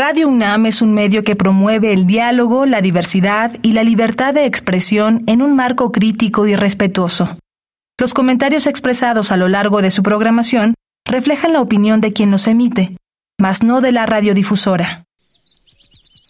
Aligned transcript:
Radio 0.00 0.28
UNAM 0.28 0.66
es 0.66 0.80
un 0.80 0.94
medio 0.94 1.24
que 1.24 1.34
promueve 1.34 1.92
el 1.92 2.06
diálogo, 2.06 2.66
la 2.66 2.80
diversidad 2.80 3.56
y 3.62 3.72
la 3.72 3.82
libertad 3.82 4.32
de 4.32 4.44
expresión 4.44 5.24
en 5.26 5.42
un 5.42 5.56
marco 5.56 5.90
crítico 5.90 6.46
y 6.46 6.54
respetuoso. 6.54 7.36
Los 7.98 8.14
comentarios 8.14 8.68
expresados 8.68 9.32
a 9.32 9.36
lo 9.36 9.48
largo 9.48 9.82
de 9.82 9.90
su 9.90 10.04
programación 10.04 10.74
reflejan 11.04 11.52
la 11.52 11.60
opinión 11.60 12.00
de 12.00 12.12
quien 12.12 12.30
los 12.30 12.46
emite, 12.46 12.96
mas 13.40 13.64
no 13.64 13.80
de 13.80 13.90
la 13.90 14.06
radiodifusora. 14.06 15.02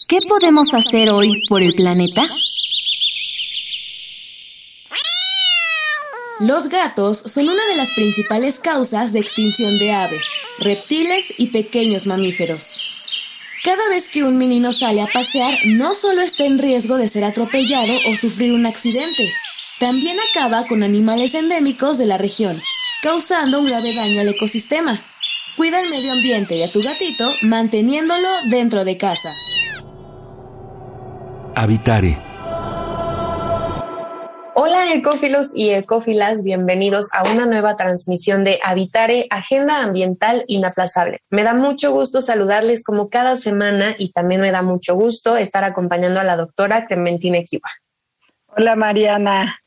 ¿Qué 0.08 0.20
podemos 0.26 0.72
hacer 0.72 1.10
hoy 1.10 1.42
por 1.50 1.62
el 1.62 1.74
planeta? 1.74 2.24
Los 6.40 6.70
gatos 6.70 7.18
son 7.18 7.50
una 7.50 7.66
de 7.66 7.76
las 7.76 7.90
principales 7.90 8.60
causas 8.60 9.12
de 9.12 9.18
extinción 9.20 9.78
de 9.78 9.92
aves, 9.92 10.26
reptiles 10.58 11.34
y 11.36 11.48
pequeños 11.48 12.06
mamíferos. 12.06 12.97
Cada 13.64 13.88
vez 13.88 14.08
que 14.08 14.22
un 14.22 14.36
menino 14.36 14.72
sale 14.72 15.02
a 15.02 15.06
pasear, 15.06 15.58
no 15.66 15.94
solo 15.94 16.20
está 16.20 16.44
en 16.44 16.58
riesgo 16.58 16.96
de 16.96 17.08
ser 17.08 17.24
atropellado 17.24 17.92
o 18.08 18.16
sufrir 18.16 18.52
un 18.52 18.66
accidente, 18.66 19.32
también 19.80 20.16
acaba 20.30 20.66
con 20.66 20.82
animales 20.82 21.34
endémicos 21.34 21.98
de 21.98 22.06
la 22.06 22.18
región, 22.18 22.60
causando 23.02 23.58
un 23.58 23.66
grave 23.66 23.94
daño 23.94 24.20
al 24.20 24.28
ecosistema. 24.28 25.00
Cuida 25.56 25.80
el 25.80 25.90
medio 25.90 26.12
ambiente 26.12 26.56
y 26.56 26.62
a 26.62 26.70
tu 26.70 26.80
gatito 26.80 27.32
manteniéndolo 27.42 28.28
dentro 28.48 28.84
de 28.84 28.96
casa. 28.96 29.30
Habitare 31.56 32.27
Hola 34.60 34.92
ecófilos 34.92 35.52
y 35.54 35.70
ecófilas, 35.70 36.42
bienvenidos 36.42 37.10
a 37.12 37.22
una 37.32 37.46
nueva 37.46 37.76
transmisión 37.76 38.42
de 38.42 38.58
Habitare, 38.64 39.28
Agenda 39.30 39.84
Ambiental 39.84 40.42
Inaplazable. 40.48 41.20
Me 41.30 41.44
da 41.44 41.54
mucho 41.54 41.92
gusto 41.92 42.20
saludarles 42.20 42.82
como 42.82 43.08
cada 43.08 43.36
semana 43.36 43.94
y 43.96 44.10
también 44.10 44.40
me 44.40 44.50
da 44.50 44.62
mucho 44.62 44.96
gusto 44.96 45.36
estar 45.36 45.62
acompañando 45.62 46.18
a 46.18 46.24
la 46.24 46.36
doctora 46.36 46.86
Clementina 46.86 47.38
Equiva. 47.38 47.70
Hola 48.48 48.74
Mariana, 48.74 49.60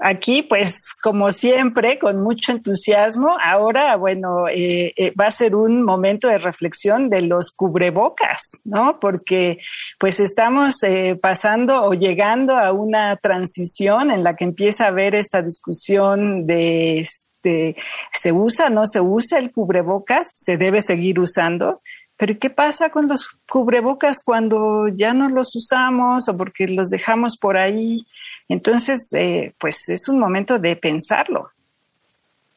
Aquí, 0.00 0.42
pues, 0.44 0.94
como 1.02 1.32
siempre, 1.32 1.98
con 1.98 2.22
mucho 2.22 2.52
entusiasmo. 2.52 3.36
Ahora, 3.42 3.96
bueno, 3.96 4.46
eh, 4.48 4.92
eh, 4.96 5.12
va 5.20 5.26
a 5.26 5.30
ser 5.32 5.56
un 5.56 5.82
momento 5.82 6.28
de 6.28 6.38
reflexión 6.38 7.10
de 7.10 7.22
los 7.22 7.50
cubrebocas, 7.50 8.58
¿no? 8.64 9.00
Porque, 9.00 9.58
pues, 9.98 10.20
estamos 10.20 10.84
eh, 10.84 11.18
pasando 11.20 11.82
o 11.82 11.94
llegando 11.94 12.56
a 12.56 12.70
una 12.70 13.16
transición 13.16 14.12
en 14.12 14.22
la 14.22 14.36
que 14.36 14.44
empieza 14.44 14.84
a 14.84 14.88
haber 14.88 15.16
esta 15.16 15.42
discusión 15.42 16.46
de, 16.46 17.00
este, 17.00 17.76
¿se 18.12 18.30
usa, 18.30 18.70
no 18.70 18.86
se 18.86 19.00
usa 19.00 19.40
el 19.40 19.50
cubrebocas? 19.50 20.32
¿Se 20.36 20.56
debe 20.58 20.80
seguir 20.80 21.18
usando? 21.18 21.82
Pero 22.16 22.38
¿qué 22.38 22.50
pasa 22.50 22.90
con 22.90 23.08
los 23.08 23.28
cubrebocas 23.48 24.20
cuando 24.24 24.88
ya 24.88 25.12
no 25.12 25.28
los 25.28 25.54
usamos 25.56 26.28
o 26.28 26.36
porque 26.36 26.68
los 26.68 26.90
dejamos 26.90 27.36
por 27.36 27.56
ahí? 27.56 28.04
Entonces, 28.48 29.12
eh, 29.12 29.54
pues 29.58 29.88
es 29.88 30.08
un 30.08 30.18
momento 30.18 30.58
de 30.58 30.76
pensarlo. 30.76 31.50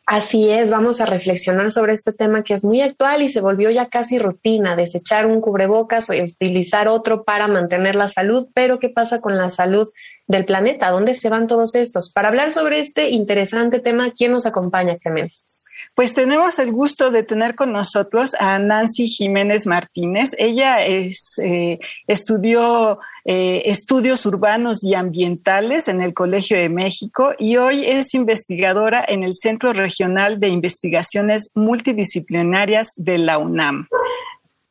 Así 0.05 0.49
es, 0.49 0.71
vamos 0.71 0.99
a 0.99 1.05
reflexionar 1.05 1.71
sobre 1.71 1.93
este 1.93 2.11
tema 2.11 2.43
que 2.43 2.53
es 2.53 2.65
muy 2.65 2.81
actual 2.81 3.21
y 3.21 3.29
se 3.29 3.39
volvió 3.39 3.69
ya 3.69 3.87
casi 3.87 4.19
rutina, 4.19 4.75
desechar 4.75 5.25
un 5.25 5.39
cubrebocas 5.39 6.09
o 6.09 6.13
utilizar 6.13 6.87
otro 6.87 7.23
para 7.23 7.47
mantener 7.47 7.95
la 7.95 8.09
salud, 8.09 8.47
pero 8.53 8.79
¿qué 8.79 8.89
pasa 8.89 9.21
con 9.21 9.37
la 9.37 9.49
salud 9.49 9.87
del 10.27 10.43
planeta? 10.43 10.89
¿Dónde 10.89 11.13
se 11.13 11.29
van 11.29 11.47
todos 11.47 11.75
estos? 11.75 12.11
Para 12.11 12.27
hablar 12.27 12.51
sobre 12.51 12.79
este 12.79 13.09
interesante 13.09 13.79
tema, 13.79 14.09
¿quién 14.09 14.31
nos 14.31 14.45
acompaña, 14.45 14.97
Clemens? 14.97 15.63
Pues 15.95 16.13
tenemos 16.13 16.57
el 16.59 16.71
gusto 16.71 17.11
de 17.11 17.23
tener 17.23 17.55
con 17.55 17.71
nosotros 17.71 18.35
a 18.39 18.57
Nancy 18.59 19.07
Jiménez 19.07 19.67
Martínez. 19.67 20.35
Ella 20.37 20.85
es, 20.85 21.37
eh, 21.43 21.79
estudió 22.07 22.99
eh, 23.25 23.63
estudios 23.65 24.25
urbanos 24.25 24.83
y 24.83 24.95
ambientales 24.95 25.87
en 25.87 26.01
el 26.01 26.13
Colegio 26.13 26.57
de 26.57 26.69
México 26.69 27.33
y 27.37 27.57
hoy 27.57 27.85
es 27.85 28.13
investigadora 28.13 29.03
en 29.07 29.23
el 29.23 29.35
Centro 29.35 29.73
Regional 29.73 30.39
de 30.39 30.47
Investigaciones 30.47 31.51
Multidisciplinarias 31.53 32.93
de 32.95 33.17
la 33.17 33.37
UNAM. 33.37 33.87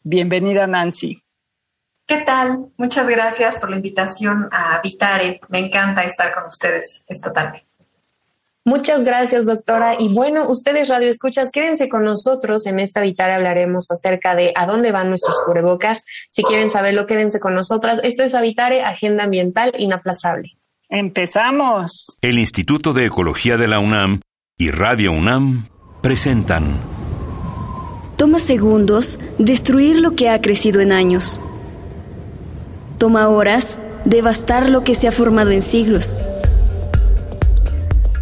Bienvenida, 0.02 0.66
Nancy. 0.66 1.22
¿Qué 2.06 2.22
tal? 2.22 2.66
Muchas 2.76 3.06
gracias 3.06 3.58
por 3.58 3.70
la 3.70 3.76
invitación 3.76 4.48
a 4.50 4.80
Vitare. 4.82 5.40
Me 5.48 5.60
encanta 5.60 6.02
estar 6.02 6.34
con 6.34 6.46
ustedes 6.46 7.04
esta 7.06 7.32
tarde. 7.32 7.69
Muchas 8.70 9.02
gracias, 9.02 9.46
doctora. 9.46 9.96
Y 9.98 10.14
bueno, 10.14 10.48
ustedes 10.48 10.88
Radio 10.88 11.08
Escuchas, 11.08 11.50
quédense 11.50 11.88
con 11.88 12.04
nosotros. 12.04 12.66
En 12.66 12.78
esta 12.78 13.00
Vitare 13.00 13.34
hablaremos 13.34 13.90
acerca 13.90 14.36
de 14.36 14.52
a 14.54 14.64
dónde 14.64 14.92
van 14.92 15.08
nuestros 15.08 15.40
cubrebocas. 15.44 16.04
Si 16.28 16.44
quieren 16.44 16.70
saberlo, 16.70 17.04
quédense 17.08 17.40
con 17.40 17.56
nosotras. 17.56 18.00
Esto 18.04 18.22
es 18.22 18.32
Habitare, 18.32 18.82
Agenda 18.82 19.24
Ambiental 19.24 19.72
Inaplazable. 19.76 20.52
Empezamos. 20.88 22.16
El 22.20 22.38
Instituto 22.38 22.92
de 22.92 23.06
Ecología 23.06 23.56
de 23.56 23.66
la 23.66 23.80
UNAM 23.80 24.20
y 24.56 24.70
Radio 24.70 25.10
UNAM 25.10 25.66
presentan. 26.00 26.76
Toma 28.16 28.38
segundos 28.38 29.18
destruir 29.38 29.98
lo 29.98 30.12
que 30.12 30.28
ha 30.28 30.40
crecido 30.40 30.80
en 30.80 30.92
años. 30.92 31.40
Toma 32.98 33.26
horas 33.30 33.80
devastar 34.04 34.70
lo 34.70 34.84
que 34.84 34.94
se 34.94 35.08
ha 35.08 35.12
formado 35.12 35.50
en 35.50 35.62
siglos. 35.62 36.16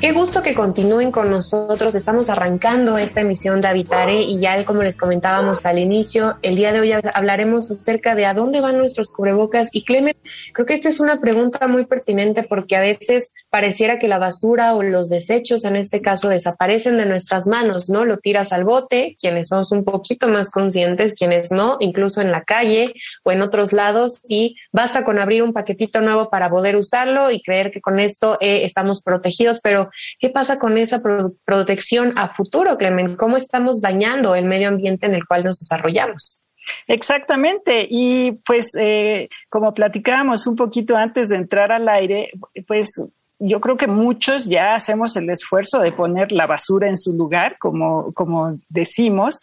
Qué 0.00 0.12
gusto 0.12 0.44
que 0.44 0.54
continúen 0.54 1.10
con 1.10 1.28
nosotros. 1.28 1.96
Estamos 1.96 2.30
arrancando 2.30 2.98
esta 2.98 3.22
emisión 3.22 3.60
de 3.60 3.66
Habitare 3.66 4.20
y 4.20 4.38
ya 4.38 4.64
como 4.64 4.84
les 4.84 4.96
comentábamos 4.96 5.66
al 5.66 5.80
inicio, 5.80 6.36
el 6.42 6.54
día 6.54 6.70
de 6.70 6.78
hoy 6.78 6.92
hablaremos 6.92 7.68
acerca 7.72 8.14
de 8.14 8.24
a 8.24 8.32
dónde 8.32 8.60
van 8.60 8.78
nuestros 8.78 9.10
cubrebocas. 9.10 9.70
Y 9.72 9.82
Clemen, 9.82 10.14
creo 10.52 10.66
que 10.66 10.74
esta 10.74 10.88
es 10.88 11.00
una 11.00 11.20
pregunta 11.20 11.66
muy 11.66 11.84
pertinente 11.84 12.44
porque 12.44 12.76
a 12.76 12.80
veces 12.80 13.34
pareciera 13.50 13.98
que 13.98 14.06
la 14.06 14.18
basura 14.18 14.76
o 14.76 14.84
los 14.84 15.08
desechos, 15.08 15.64
en 15.64 15.74
este 15.74 16.00
caso, 16.00 16.28
desaparecen 16.28 16.96
de 16.96 17.06
nuestras 17.06 17.48
manos, 17.48 17.90
¿no? 17.90 18.04
Lo 18.04 18.18
tiras 18.18 18.52
al 18.52 18.62
bote, 18.62 19.16
quienes 19.20 19.48
somos 19.48 19.72
un 19.72 19.84
poquito 19.84 20.28
más 20.28 20.50
conscientes, 20.50 21.14
quienes 21.14 21.50
no, 21.50 21.76
incluso 21.80 22.20
en 22.20 22.30
la 22.30 22.44
calle 22.44 22.94
o 23.24 23.32
en 23.32 23.42
otros 23.42 23.72
lados, 23.72 24.20
y 24.28 24.54
basta 24.72 25.02
con 25.02 25.18
abrir 25.18 25.42
un 25.42 25.52
paquetito 25.52 26.00
nuevo 26.02 26.30
para 26.30 26.48
poder 26.48 26.76
usarlo 26.76 27.32
y 27.32 27.42
creer 27.42 27.72
que 27.72 27.80
con 27.80 27.98
esto 27.98 28.38
eh, 28.40 28.60
estamos 28.62 29.02
protegidos, 29.02 29.58
pero 29.60 29.87
¿qué 30.18 30.30
pasa 30.30 30.58
con 30.58 30.78
esa 30.78 31.02
protección 31.44 32.14
a 32.16 32.28
futuro, 32.28 32.76
Clemen? 32.76 33.16
¿Cómo 33.16 33.36
estamos 33.36 33.80
dañando 33.80 34.34
el 34.34 34.46
medio 34.46 34.68
ambiente 34.68 35.06
en 35.06 35.14
el 35.14 35.26
cual 35.26 35.44
nos 35.44 35.58
desarrollamos? 35.60 36.44
Exactamente. 36.86 37.86
Y 37.88 38.32
pues, 38.44 38.74
eh, 38.78 39.28
como 39.48 39.74
platicábamos 39.74 40.46
un 40.46 40.56
poquito 40.56 40.96
antes 40.96 41.28
de 41.28 41.36
entrar 41.36 41.72
al 41.72 41.88
aire, 41.88 42.30
pues 42.66 42.92
yo 43.40 43.60
creo 43.60 43.76
que 43.76 43.86
muchos 43.86 44.46
ya 44.46 44.74
hacemos 44.74 45.16
el 45.16 45.30
esfuerzo 45.30 45.80
de 45.80 45.92
poner 45.92 46.32
la 46.32 46.46
basura 46.46 46.88
en 46.88 46.96
su 46.96 47.16
lugar, 47.16 47.56
como, 47.58 48.12
como 48.12 48.58
decimos, 48.68 49.40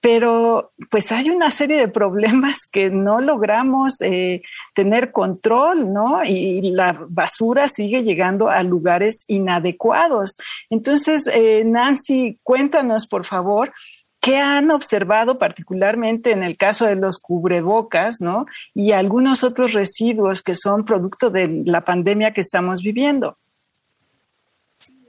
pero 0.00 0.72
pues 0.90 1.10
hay 1.10 1.30
una 1.30 1.50
serie 1.50 1.76
de 1.76 1.88
problemas 1.88 2.66
que 2.70 2.88
no 2.90 3.20
logramos 3.20 4.00
eh, 4.00 4.42
tener 4.74 5.10
control, 5.10 5.92
¿no? 5.92 6.24
Y, 6.24 6.70
la 6.70 7.06
basura 7.08 7.66
sigue 7.66 8.02
llegando 8.02 8.48
a 8.48 8.62
lugares 8.62 9.24
inadecuados. 9.26 10.38
Entonces, 10.70 11.28
eh, 11.32 11.64
Nancy, 11.64 12.38
cuéntanos, 12.42 13.06
por 13.06 13.24
favor, 13.24 13.72
¿Qué 14.20 14.36
han 14.36 14.72
observado 14.72 15.38
particularmente 15.38 16.32
en 16.32 16.42
el 16.42 16.56
caso 16.56 16.86
de 16.86 16.96
los 16.96 17.20
cubrebocas, 17.20 18.20
¿no? 18.20 18.46
Y 18.74 18.90
algunos 18.90 19.44
otros 19.44 19.74
residuos 19.74 20.42
que 20.42 20.56
son 20.56 20.84
producto 20.84 21.30
de 21.30 21.62
la 21.64 21.82
pandemia 21.82 22.32
que 22.32 22.40
estamos 22.40 22.82
viviendo? 22.82 23.38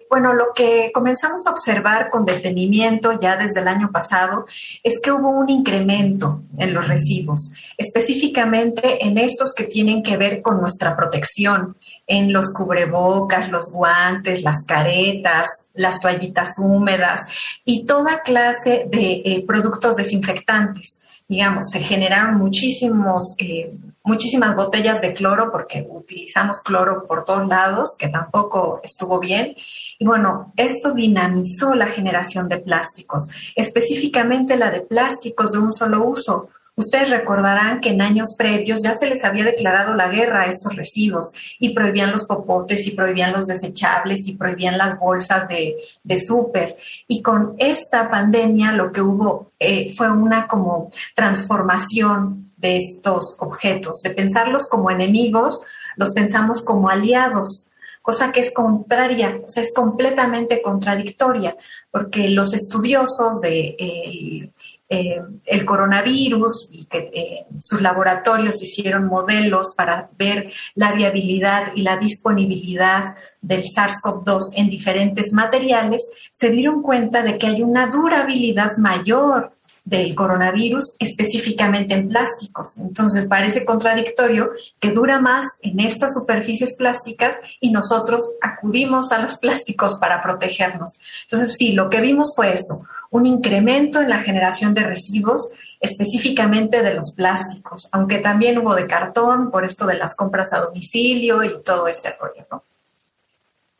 Bueno, 0.09 0.33
lo 0.33 0.53
que 0.55 0.91
comenzamos 0.91 1.45
a 1.45 1.51
observar 1.51 2.09
con 2.09 2.25
detenimiento 2.25 3.19
ya 3.19 3.37
desde 3.37 3.59
el 3.61 3.67
año 3.67 3.91
pasado 3.91 4.47
es 4.81 4.99
que 4.99 5.11
hubo 5.11 5.29
un 5.29 5.49
incremento 5.49 6.41
en 6.57 6.73
los 6.73 6.87
residuos, 6.87 7.53
específicamente 7.77 9.05
en 9.05 9.19
estos 9.19 9.53
que 9.53 9.65
tienen 9.65 10.01
que 10.01 10.17
ver 10.17 10.41
con 10.41 10.59
nuestra 10.59 10.97
protección, 10.97 11.77
en 12.07 12.33
los 12.33 12.51
cubrebocas, 12.51 13.49
los 13.49 13.71
guantes, 13.71 14.41
las 14.41 14.63
caretas, 14.65 15.67
las 15.75 16.01
toallitas 16.01 16.57
húmedas 16.57 17.27
y 17.63 17.85
toda 17.85 18.21
clase 18.21 18.85
de 18.89 19.21
eh, 19.23 19.45
productos 19.47 19.95
desinfectantes 19.95 21.01
digamos, 21.29 21.69
se 21.69 21.79
generaron 21.79 22.37
muchísimos, 22.39 23.35
eh, 23.37 23.71
muchísimas 24.03 24.55
botellas 24.55 24.99
de 24.99 25.13
cloro 25.13 25.51
porque 25.51 25.87
utilizamos 25.87 26.61
cloro 26.61 27.05
por 27.05 27.23
todos 27.23 27.47
lados, 27.47 27.95
que 27.97 28.09
tampoco 28.09 28.81
estuvo 28.83 29.19
bien. 29.19 29.55
Y 29.99 30.05
bueno, 30.05 30.51
esto 30.57 30.93
dinamizó 30.93 31.75
la 31.75 31.85
generación 31.85 32.49
de 32.49 32.57
plásticos, 32.57 33.29
específicamente 33.55 34.57
la 34.57 34.71
de 34.71 34.81
plásticos 34.81 35.51
de 35.51 35.59
un 35.59 35.71
solo 35.71 36.03
uso 36.07 36.49
Ustedes 36.79 37.09
recordarán 37.09 37.81
que 37.81 37.89
en 37.89 38.01
años 38.01 38.35
previos 38.37 38.81
ya 38.81 38.95
se 38.95 39.09
les 39.09 39.25
había 39.25 39.43
declarado 39.43 39.95
la 39.95 40.07
guerra 40.07 40.43
a 40.43 40.45
estos 40.45 40.77
residuos 40.77 41.33
y 41.59 41.73
prohibían 41.73 42.09
los 42.09 42.25
popotes 42.25 42.87
y 42.87 42.91
prohibían 42.91 43.33
los 43.33 43.47
desechables 43.47 44.25
y 44.29 44.37
prohibían 44.37 44.77
las 44.77 44.97
bolsas 44.97 45.49
de, 45.49 45.75
de 46.01 46.17
súper. 46.17 46.77
Y 47.05 47.21
con 47.21 47.55
esta 47.57 48.09
pandemia 48.09 48.71
lo 48.71 48.93
que 48.93 49.01
hubo 49.01 49.51
eh, 49.59 49.93
fue 49.93 50.09
una 50.09 50.47
como 50.47 50.89
transformación 51.13 52.53
de 52.55 52.77
estos 52.77 53.35
objetos, 53.41 54.01
de 54.01 54.11
pensarlos 54.11 54.69
como 54.69 54.89
enemigos, 54.89 55.59
los 55.97 56.13
pensamos 56.13 56.63
como 56.63 56.89
aliados 56.89 57.69
cosa 58.01 58.31
que 58.31 58.39
es 58.39 58.51
contraria, 58.51 59.39
o 59.45 59.49
sea, 59.49 59.61
es 59.61 59.73
completamente 59.73 60.61
contradictoria, 60.61 61.55
porque 61.91 62.29
los 62.29 62.53
estudiosos 62.53 63.41
de 63.41 64.51
eh, 64.91 65.21
el 65.45 65.65
coronavirus 65.65 66.69
y 66.73 66.85
que 66.85 66.97
eh, 67.13 67.45
sus 67.59 67.79
laboratorios 67.79 68.59
hicieron 68.59 69.05
modelos 69.05 69.75
para 69.77 70.09
ver 70.17 70.51
la 70.73 70.93
viabilidad 70.93 71.73
y 71.75 71.83
la 71.83 71.97
disponibilidad 71.97 73.15
del 73.39 73.65
SARS-CoV-2 73.65 74.53
en 74.55 74.69
diferentes 74.69 75.31
materiales, 75.31 76.09
se 76.31 76.49
dieron 76.49 76.81
cuenta 76.81 77.21
de 77.21 77.37
que 77.37 77.45
hay 77.45 77.61
una 77.61 77.85
durabilidad 77.85 78.77
mayor 78.77 79.51
del 79.89 80.13
coronavirus 80.15 80.95
específicamente 80.99 81.93
en 81.93 82.09
plásticos. 82.09 82.77
Entonces 82.77 83.27
parece 83.27 83.65
contradictorio 83.65 84.51
que 84.79 84.91
dura 84.91 85.19
más 85.19 85.45
en 85.61 85.79
estas 85.79 86.13
superficies 86.13 86.75
plásticas 86.75 87.37
y 87.59 87.71
nosotros 87.71 88.27
acudimos 88.41 89.11
a 89.11 89.19
los 89.19 89.37
plásticos 89.41 89.97
para 89.99 90.21
protegernos. 90.21 90.99
Entonces 91.23 91.55
sí, 91.57 91.73
lo 91.73 91.89
que 91.89 92.01
vimos 92.01 92.33
fue 92.35 92.53
eso, 92.53 92.83
un 93.11 93.25
incremento 93.25 94.01
en 94.01 94.09
la 94.09 94.21
generación 94.21 94.73
de 94.73 94.83
residuos, 94.83 95.51
específicamente 95.79 96.83
de 96.83 96.93
los 96.93 97.13
plásticos, 97.13 97.89
aunque 97.91 98.19
también 98.19 98.57
hubo 98.57 98.75
de 98.75 98.87
cartón 98.87 99.49
por 99.49 99.63
esto 99.65 99.87
de 99.87 99.97
las 99.97 100.15
compras 100.15 100.53
a 100.53 100.59
domicilio 100.59 101.43
y 101.43 101.61
todo 101.63 101.87
ese 101.87 102.15
rollo, 102.19 102.45
¿no? 102.51 102.63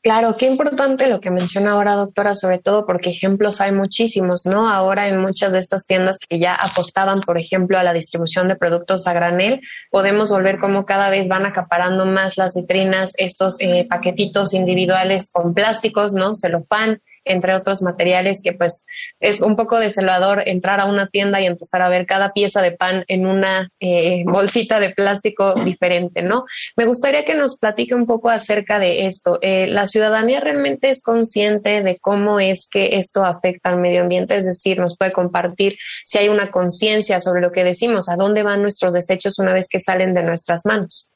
Claro, 0.01 0.33
qué 0.37 0.45
importante 0.45 1.07
lo 1.07 1.19
que 1.19 1.29
menciona 1.29 1.71
ahora, 1.71 1.95
doctora, 1.95 2.33
sobre 2.33 2.57
todo 2.57 2.85
porque 2.85 3.09
ejemplos 3.09 3.59
hay 3.59 3.73
muchísimos, 3.73 4.45
¿no? 4.45 4.69
Ahora 4.69 5.09
en 5.09 5.19
muchas 5.19 5.51
de 5.51 5.59
estas 5.59 5.85
tiendas 5.85 6.19
que 6.19 6.39
ya 6.39 6.55
apostaban, 6.55 7.19
por 7.19 7.37
ejemplo, 7.37 7.77
a 7.77 7.83
la 7.83 7.91
distribución 7.91 8.47
de 8.47 8.55
productos 8.55 9.07
a 9.07 9.13
granel, 9.13 9.59
podemos 9.91 10.31
volver 10.31 10.57
como 10.57 10.85
cada 10.85 11.09
vez 11.09 11.27
van 11.27 11.45
acaparando 11.45 12.05
más 12.05 12.37
las 12.37 12.55
vitrinas 12.55 13.13
estos 13.17 13.57
eh, 13.59 13.85
paquetitos 13.89 14.53
individuales 14.53 15.29
con 15.33 15.53
plásticos, 15.53 16.13
¿no? 16.13 16.33
Celofán, 16.33 17.01
entre 17.29 17.55
otros 17.55 17.81
materiales 17.81 18.41
que 18.43 18.53
pues 18.53 18.85
es 19.19 19.41
un 19.41 19.55
poco 19.55 19.79
desolador 19.79 20.43
entrar 20.45 20.79
a 20.79 20.85
una 20.85 21.07
tienda 21.07 21.39
y 21.39 21.45
empezar 21.45 21.81
a 21.81 21.89
ver 21.89 22.05
cada 22.05 22.33
pieza 22.33 22.61
de 22.61 22.71
pan 22.71 23.03
en 23.07 23.25
una 23.25 23.71
eh, 23.79 24.23
bolsita 24.25 24.79
de 24.79 24.89
plástico 24.89 25.55
diferente, 25.55 26.21
¿no? 26.21 26.45
Me 26.75 26.85
gustaría 26.85 27.25
que 27.25 27.35
nos 27.35 27.57
platique 27.59 27.95
un 27.95 28.05
poco 28.05 28.29
acerca 28.29 28.79
de 28.79 29.05
esto. 29.05 29.39
Eh, 29.41 29.67
¿La 29.67 29.85
ciudadanía 29.85 30.39
realmente 30.39 30.89
es 30.89 31.01
consciente 31.01 31.83
de 31.83 31.97
cómo 31.99 32.39
es 32.39 32.67
que 32.69 32.97
esto 32.97 33.23
afecta 33.23 33.69
al 33.69 33.79
medio 33.79 34.01
ambiente? 34.01 34.35
Es 34.35 34.45
decir, 34.45 34.79
nos 34.79 34.97
puede 34.97 35.11
compartir 35.11 35.77
si 36.03 36.17
hay 36.17 36.29
una 36.29 36.51
conciencia 36.51 37.19
sobre 37.19 37.41
lo 37.41 37.51
que 37.51 37.63
decimos, 37.63 38.09
a 38.09 38.15
dónde 38.15 38.43
van 38.43 38.61
nuestros 38.61 38.93
desechos 38.93 39.39
una 39.39 39.53
vez 39.53 39.67
que 39.69 39.79
salen 39.79 40.13
de 40.13 40.23
nuestras 40.23 40.65
manos. 40.65 41.13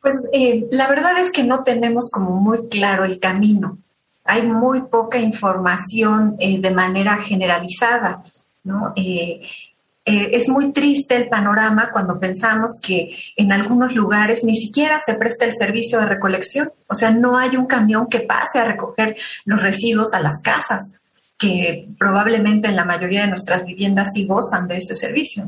Pues 0.00 0.24
eh, 0.32 0.66
la 0.70 0.86
verdad 0.88 1.18
es 1.18 1.30
que 1.30 1.42
no 1.42 1.64
tenemos 1.64 2.10
como 2.10 2.30
muy 2.30 2.68
claro 2.68 3.04
el 3.04 3.18
camino 3.18 3.78
hay 4.28 4.42
muy 4.42 4.82
poca 4.82 5.18
información 5.18 6.36
eh, 6.38 6.60
de 6.60 6.70
manera 6.70 7.16
generalizada. 7.16 8.22
¿no? 8.62 8.92
Eh, 8.94 9.40
eh, 10.04 10.30
es 10.32 10.50
muy 10.50 10.70
triste 10.72 11.16
el 11.16 11.28
panorama 11.28 11.90
cuando 11.90 12.20
pensamos 12.20 12.78
que 12.84 13.08
en 13.36 13.52
algunos 13.52 13.94
lugares 13.94 14.44
ni 14.44 14.54
siquiera 14.54 15.00
se 15.00 15.14
presta 15.14 15.46
el 15.46 15.54
servicio 15.54 15.98
de 15.98 16.06
recolección, 16.06 16.70
o 16.86 16.94
sea, 16.94 17.10
no 17.10 17.38
hay 17.38 17.56
un 17.56 17.64
camión 17.64 18.06
que 18.06 18.20
pase 18.20 18.58
a 18.58 18.64
recoger 18.64 19.16
los 19.46 19.62
residuos 19.62 20.12
a 20.12 20.20
las 20.20 20.42
casas, 20.42 20.92
que 21.38 21.88
probablemente 21.98 22.68
en 22.68 22.76
la 22.76 22.84
mayoría 22.84 23.22
de 23.22 23.28
nuestras 23.28 23.64
viviendas 23.64 24.12
sí 24.12 24.26
gozan 24.26 24.68
de 24.68 24.76
ese 24.76 24.94
servicio, 24.94 25.46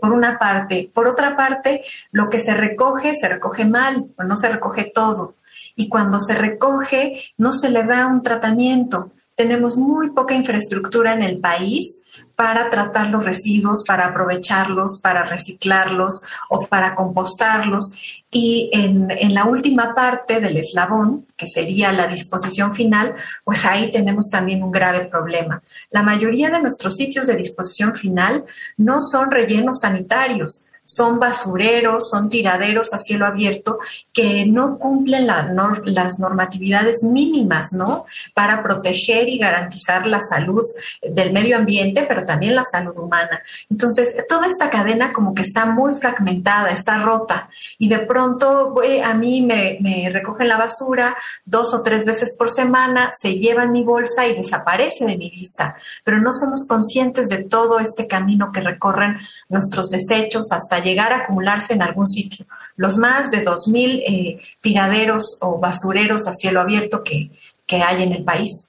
por 0.00 0.12
una 0.12 0.38
parte. 0.38 0.90
Por 0.92 1.06
otra 1.08 1.36
parte, 1.36 1.82
lo 2.12 2.28
que 2.28 2.38
se 2.38 2.54
recoge, 2.54 3.14
se 3.14 3.28
recoge 3.28 3.64
mal, 3.64 4.06
o 4.18 4.24
no 4.24 4.36
se 4.36 4.50
recoge 4.50 4.92
todo 4.94 5.34
y 5.76 5.88
cuando 5.88 6.20
se 6.20 6.34
recoge 6.34 7.22
no 7.36 7.52
se 7.52 7.70
le 7.70 7.84
da 7.84 8.06
un 8.06 8.22
tratamiento. 8.22 9.12
Tenemos 9.36 9.76
muy 9.76 10.10
poca 10.10 10.34
infraestructura 10.34 11.12
en 11.12 11.22
el 11.22 11.38
país 11.38 12.00
para 12.36 12.70
tratar 12.70 13.08
los 13.08 13.24
residuos, 13.24 13.84
para 13.86 14.06
aprovecharlos, 14.06 15.00
para 15.02 15.24
reciclarlos 15.24 16.24
o 16.48 16.66
para 16.66 16.94
compostarlos. 16.94 17.94
Y 18.30 18.70
en, 18.72 19.34
la 19.34 19.44
última 19.44 19.94
parte 19.94 20.40
del 20.40 20.56
eslabón, 20.56 21.26
que 21.36 21.46
sería 21.46 21.92
la 21.92 22.06
disposición 22.06 22.74
final, 22.74 23.14
pues 23.44 23.64
ahí 23.64 23.90
tenemos 23.90 24.30
también 24.30 24.62
un 24.62 24.72
grave 24.72 25.06
problema. 25.06 25.62
La 25.90 26.02
mayoría 26.02 26.50
de 26.50 26.60
nuestros 26.60 26.96
sitios 26.96 27.26
de 27.26 27.36
disposición 27.36 27.94
final 27.94 28.44
no 28.76 29.00
son 29.00 29.30
rellenos 29.30 29.80
sanitarios, 29.80 30.64
son 30.84 31.18
basureros, 31.18 32.10
son 32.10 32.28
tiraderos 32.28 32.92
a 32.92 32.98
cielo 32.98 33.26
abierto 33.26 33.78
que 34.12 34.44
no 34.44 34.78
cumplen 34.78 35.26
las 35.26 36.18
normatividades 36.18 37.02
mínimas, 37.02 37.72
¿no? 37.72 38.06
Para 38.34 38.62
proteger 38.62 39.28
y 39.28 39.38
garantizar 39.38 40.06
la 40.06 40.20
salud 40.20 40.62
del 41.02 41.32
medio 41.32 41.56
ambiente, 41.56 42.04
pero 42.06 42.24
también 42.24 42.54
la 42.54 42.64
salud 42.64 42.96
humana. 42.98 43.42
Entonces, 43.70 44.14
toda 44.28 44.46
esta 44.46 44.70
cadena 44.70 45.12
como 45.12 45.34
que 45.34 45.42
está 45.42 45.66
muy 45.66 45.94
fragmentada, 45.94 46.68
está 46.68 46.98
rota 46.98 47.48
y 47.78 47.88
de 47.88 48.00
pronto 48.00 48.74
a 49.02 49.14
mí 49.14 49.42
me, 49.42 49.78
me 49.80 50.10
recogen 50.10 50.48
la 50.48 50.58
basura 50.58 51.16
dos 51.44 51.72
o 51.74 51.82
tres 51.82 52.04
veces 52.04 52.36
por 52.36 52.50
semana, 52.50 53.10
se 53.12 53.34
llevan 53.34 53.72
mi 53.72 53.82
bolsa 53.82 54.26
y 54.26 54.34
desaparece 54.34 55.06
de 55.06 55.16
mi 55.16 55.30
vista, 55.30 55.76
pero 56.04 56.18
no 56.18 56.32
somos 56.32 56.66
conscientes 56.68 57.28
de 57.28 57.44
todo 57.44 57.80
este 57.80 58.06
camino 58.06 58.50
que 58.52 58.60
recorren 58.60 59.18
nuestros 59.48 59.90
desechos 59.90 60.52
hasta 60.52 60.73
llegar 60.80 61.12
a 61.12 61.18
acumularse 61.18 61.74
en 61.74 61.82
algún 61.82 62.06
sitio. 62.06 62.46
Los 62.76 62.96
más 62.98 63.30
de 63.30 63.44
2.000 63.44 64.02
eh, 64.06 64.40
tiraderos 64.60 65.38
o 65.40 65.58
basureros 65.58 66.26
a 66.26 66.32
cielo 66.32 66.60
abierto 66.60 67.02
que, 67.02 67.30
hay 67.68 68.02
en 68.02 68.12
el 68.12 68.24
país. 68.24 68.66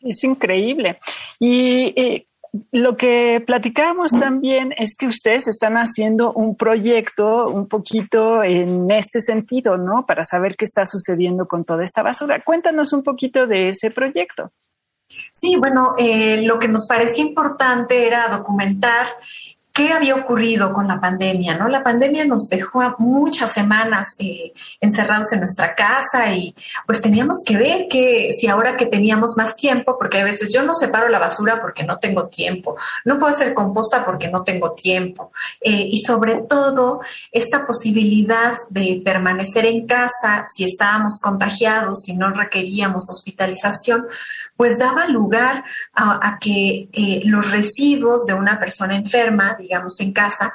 Es 0.00 0.24
increíble. 0.24 0.98
Y 1.38 1.92
eh, 1.96 2.26
lo 2.72 2.96
que 2.96 3.42
platicábamos 3.46 4.12
también 4.12 4.72
es 4.76 4.96
que 4.96 5.06
ustedes 5.06 5.48
están 5.48 5.74
haciendo 5.74 6.32
un 6.32 6.56
proyecto 6.56 7.48
un 7.48 7.68
poquito 7.68 8.42
en 8.42 8.90
este 8.90 9.20
sentido, 9.20 9.76
¿no? 9.76 10.06
Para 10.06 10.24
saber 10.24 10.56
qué 10.56 10.64
está 10.64 10.84
sucediendo 10.84 11.46
con 11.46 11.64
toda 11.64 11.84
esta 11.84 12.02
basura. 12.02 12.42
Cuéntanos 12.44 12.92
un 12.92 13.02
poquito 13.02 13.46
de 13.46 13.68
ese 13.68 13.90
proyecto. 13.90 14.52
Sí, 15.32 15.56
bueno, 15.56 15.94
eh, 15.98 16.42
lo 16.42 16.58
que 16.58 16.68
nos 16.68 16.86
parecía 16.86 17.24
importante 17.24 18.06
era 18.06 18.28
documentar 18.28 19.06
¿Qué 19.74 19.92
había 19.92 20.14
ocurrido 20.14 20.72
con 20.72 20.86
la 20.86 21.00
pandemia? 21.00 21.58
¿no? 21.58 21.66
La 21.66 21.82
pandemia 21.82 22.24
nos 22.24 22.48
dejó 22.48 22.80
muchas 22.98 23.50
semanas 23.50 24.14
eh, 24.20 24.52
encerrados 24.80 25.32
en 25.32 25.40
nuestra 25.40 25.74
casa 25.74 26.32
y 26.32 26.54
pues 26.86 27.02
teníamos 27.02 27.42
que 27.44 27.56
ver 27.56 27.86
que 27.90 28.30
si 28.32 28.46
ahora 28.46 28.76
que 28.76 28.86
teníamos 28.86 29.36
más 29.36 29.56
tiempo, 29.56 29.98
porque 29.98 30.20
a 30.20 30.24
veces 30.24 30.54
yo 30.54 30.62
no 30.62 30.74
separo 30.74 31.08
la 31.08 31.18
basura 31.18 31.60
porque 31.60 31.82
no 31.82 31.98
tengo 31.98 32.28
tiempo, 32.28 32.76
no 33.04 33.18
puedo 33.18 33.32
hacer 33.32 33.52
composta 33.52 34.04
porque 34.04 34.28
no 34.28 34.44
tengo 34.44 34.74
tiempo 34.74 35.32
eh, 35.60 35.88
y 35.90 36.00
sobre 36.02 36.42
todo 36.48 37.00
esta 37.32 37.66
posibilidad 37.66 38.54
de 38.70 39.02
permanecer 39.04 39.66
en 39.66 39.88
casa 39.88 40.44
si 40.46 40.62
estábamos 40.62 41.18
contagiados, 41.18 42.04
si 42.04 42.16
no 42.16 42.30
requeríamos 42.30 43.10
hospitalización, 43.10 44.06
pues 44.56 44.78
daba 44.78 45.06
lugar 45.06 45.64
a, 45.94 46.38
que 46.40 46.88
eh, 46.92 47.22
los 47.24 47.50
residuos 47.50 48.26
de 48.26 48.34
una 48.34 48.58
persona 48.58 48.94
enferma, 48.94 49.56
digamos 49.58 50.00
en 50.00 50.12
casa, 50.12 50.52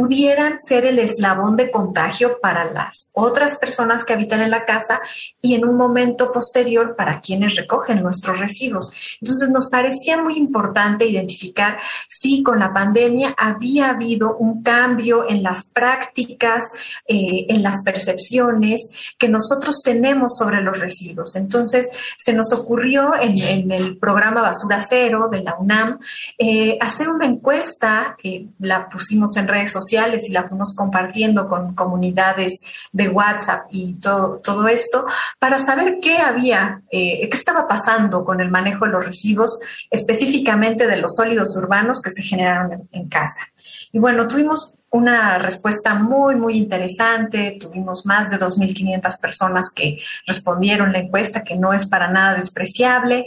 pudieran 0.00 0.60
ser 0.60 0.86
el 0.86 0.98
eslabón 0.98 1.56
de 1.56 1.70
contagio 1.70 2.38
para 2.40 2.70
las 2.70 3.10
otras 3.14 3.56
personas 3.56 4.04
que 4.04 4.12
habitan 4.12 4.40
en 4.40 4.50
la 4.50 4.64
casa 4.64 5.00
y 5.42 5.54
en 5.54 5.66
un 5.66 5.76
momento 5.76 6.32
posterior 6.32 6.96
para 6.96 7.20
quienes 7.20 7.56
recogen 7.56 8.02
nuestros 8.02 8.38
residuos. 8.38 8.92
Entonces 9.20 9.50
nos 9.50 9.68
parecía 9.68 10.22
muy 10.22 10.38
importante 10.38 11.06
identificar 11.06 11.78
si 12.08 12.42
con 12.42 12.58
la 12.58 12.72
pandemia 12.72 13.34
había 13.36 13.90
habido 13.90 14.36
un 14.36 14.62
cambio 14.62 15.28
en 15.28 15.42
las 15.42 15.64
prácticas, 15.64 16.70
eh, 17.06 17.46
en 17.48 17.62
las 17.62 17.82
percepciones 17.82 18.90
que 19.18 19.28
nosotros 19.28 19.82
tenemos 19.82 20.36
sobre 20.38 20.62
los 20.62 20.78
residuos. 20.78 21.36
Entonces 21.36 21.90
se 22.16 22.32
nos 22.32 22.52
ocurrió 22.52 23.12
en 23.20 23.30
en, 23.38 23.70
el 23.70 23.96
programa 23.98 24.42
Basura 24.42 24.80
Cero 24.80 25.28
de 25.30 25.42
la 25.42 25.56
UNAM, 25.58 25.98
eh, 26.38 26.78
hacer 26.80 27.08
una 27.08 27.26
encuesta, 27.26 28.16
la 28.58 28.88
pusimos 28.88 29.36
en 29.36 29.48
redes 29.48 29.72
sociales 29.72 29.89
y 30.28 30.32
la 30.32 30.48
fuimos 30.48 30.74
compartiendo 30.76 31.48
con 31.48 31.74
comunidades 31.74 32.62
de 32.92 33.08
WhatsApp 33.08 33.66
y 33.70 33.94
todo, 33.94 34.40
todo 34.42 34.68
esto, 34.68 35.06
para 35.38 35.58
saber 35.58 35.98
qué 36.00 36.18
había, 36.18 36.82
qué 36.90 37.28
estaba 37.30 37.66
pasando 37.66 38.24
con 38.24 38.40
el 38.40 38.50
manejo 38.50 38.86
de 38.86 38.92
los 38.92 39.04
residuos, 39.04 39.60
específicamente 39.90 40.86
de 40.86 40.96
los 40.96 41.16
sólidos 41.16 41.56
urbanos 41.56 42.00
que 42.00 42.10
se 42.10 42.22
generaron 42.22 42.88
en 42.92 43.08
casa. 43.08 43.40
Y 43.92 43.98
bueno, 43.98 44.28
tuvimos 44.28 44.76
una 44.90 45.38
respuesta 45.38 45.94
muy, 45.94 46.34
muy 46.34 46.56
interesante. 46.56 47.56
Tuvimos 47.60 48.04
más 48.04 48.30
de 48.30 48.38
2.500 48.38 49.20
personas 49.20 49.70
que 49.74 49.98
respondieron 50.26 50.92
la 50.92 50.98
encuesta, 50.98 51.44
que 51.44 51.56
no 51.56 51.72
es 51.72 51.88
para 51.88 52.10
nada 52.10 52.34
despreciable 52.34 53.24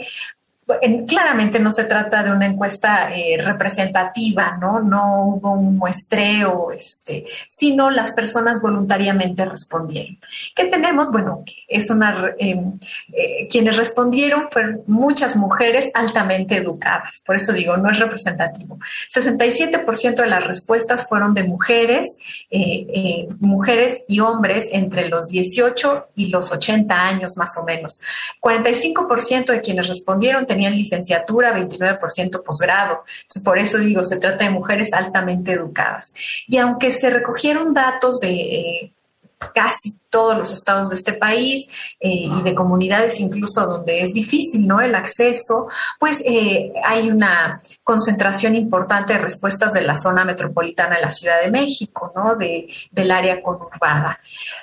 claramente 1.06 1.60
no 1.60 1.70
se 1.70 1.84
trata 1.84 2.22
de 2.22 2.32
una 2.32 2.46
encuesta 2.46 3.14
eh, 3.14 3.36
representativa, 3.42 4.56
¿no? 4.58 4.80
No 4.80 5.24
hubo 5.26 5.52
un 5.52 5.76
muestreo, 5.76 6.70
este, 6.72 7.26
sino 7.48 7.90
las 7.90 8.12
personas 8.12 8.60
voluntariamente 8.60 9.44
respondieron. 9.44 10.18
¿Qué 10.54 10.66
tenemos? 10.66 11.10
Bueno, 11.10 11.44
es 11.68 11.90
una, 11.90 12.32
em, 12.38 12.78
eh, 13.12 13.46
quienes 13.50 13.76
respondieron 13.76 14.48
fueron 14.50 14.82
muchas 14.86 15.36
mujeres 15.36 15.90
altamente 15.94 16.56
educadas, 16.56 17.22
por 17.26 17.36
eso 17.36 17.52
digo, 17.52 17.76
no 17.76 17.90
es 17.90 17.98
representativo. 17.98 18.78
67% 19.12 20.22
de 20.22 20.28
las 20.28 20.46
respuestas 20.46 21.08
fueron 21.08 21.34
de 21.34 21.44
mujeres, 21.44 22.16
eh, 22.50 23.28
mujeres 23.40 24.02
y 24.08 24.20
hombres 24.20 24.68
entre 24.72 25.08
los 25.08 25.28
18 25.28 26.08
y 26.16 26.30
los 26.30 26.52
80 26.52 26.94
años 26.94 27.36
más 27.36 27.56
o 27.58 27.64
menos. 27.64 28.00
45% 28.40 29.52
de 29.52 29.60
quienes 29.60 29.88
respondieron 29.88 30.46
tenían 30.54 30.74
licenciatura, 30.74 31.52
29% 31.52 32.44
posgrado. 32.44 33.02
por 33.44 33.58
eso 33.58 33.78
digo, 33.78 34.04
se 34.04 34.18
trata 34.18 34.44
de 34.44 34.50
mujeres 34.50 34.92
altamente 34.92 35.52
educadas. 35.52 36.14
Y 36.46 36.58
aunque 36.58 36.92
se 36.92 37.10
recogieron 37.10 37.74
datos 37.74 38.20
de 38.20 38.30
eh, 38.30 38.92
casi 39.52 39.98
todos 40.14 40.38
los 40.38 40.52
estados 40.52 40.90
de 40.90 40.94
este 40.94 41.14
país 41.14 41.66
eh, 41.98 42.08
y 42.08 42.42
de 42.42 42.54
comunidades 42.54 43.18
incluso 43.18 43.66
donde 43.66 44.00
es 44.00 44.14
difícil 44.14 44.64
¿no? 44.64 44.80
el 44.80 44.94
acceso, 44.94 45.66
pues 45.98 46.22
eh, 46.24 46.72
hay 46.84 47.10
una 47.10 47.60
concentración 47.82 48.54
importante 48.54 49.14
de 49.14 49.18
respuestas 49.18 49.72
de 49.72 49.82
la 49.82 49.96
zona 49.96 50.24
metropolitana 50.24 50.96
de 50.96 51.02
la 51.02 51.10
Ciudad 51.10 51.42
de 51.42 51.50
México, 51.50 52.12
¿no? 52.14 52.36
de, 52.36 52.68
del 52.92 53.10
área 53.10 53.42
conurbada. 53.42 54.20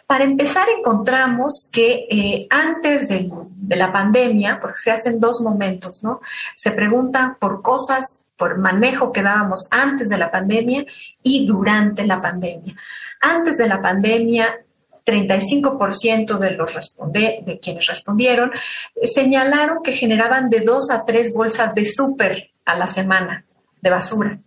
Para 0.08 0.24
empezar, 0.24 0.68
encontramos 0.70 1.70
que 1.70 2.08
eh, 2.10 2.48
antes 2.50 3.10
de, 3.10 3.30
la 3.76 3.92
pandemia, 3.92 4.60
porque 4.62 4.78
se 4.78 4.92
hacen 4.92 5.20
dos 5.20 5.42
momentos, 5.42 6.02
¿no? 6.02 6.22
se 6.56 6.72
preguntan 6.72 7.36
por 7.40 7.62
cosas 7.62 8.22
por 8.38 8.58
manejo 8.58 9.12
que 9.12 9.22
dábamos 9.22 9.68
antes 9.70 10.10
de 10.10 10.18
la 10.18 10.32
pandemia 10.32 10.84
y 11.22 11.46
durante 11.46 12.06
la 12.06 12.20
pandemia. 12.22 12.76
Antes 13.20 13.58
de 13.58 13.68
la 13.68 13.80
pandemia, 13.80 14.62
35% 15.06 16.38
de 16.38 16.52
los 16.52 16.74
responde, 16.74 17.42
de 17.46 17.60
quienes 17.60 17.88
respondieron 17.88 18.52
eh, 18.96 19.08
señalaron 19.08 19.82
que 19.84 19.94
generaban 19.94 20.50
de 20.50 20.62
dos 20.62 20.92
a 20.92 21.06
tres 21.06 21.34
bolsas 21.34 21.74
de 21.74 21.86
súper 21.86 22.52
a 22.66 22.76
la 22.76 22.88
semana 22.88 23.46
de 23.82 23.90
basura, 23.90 24.40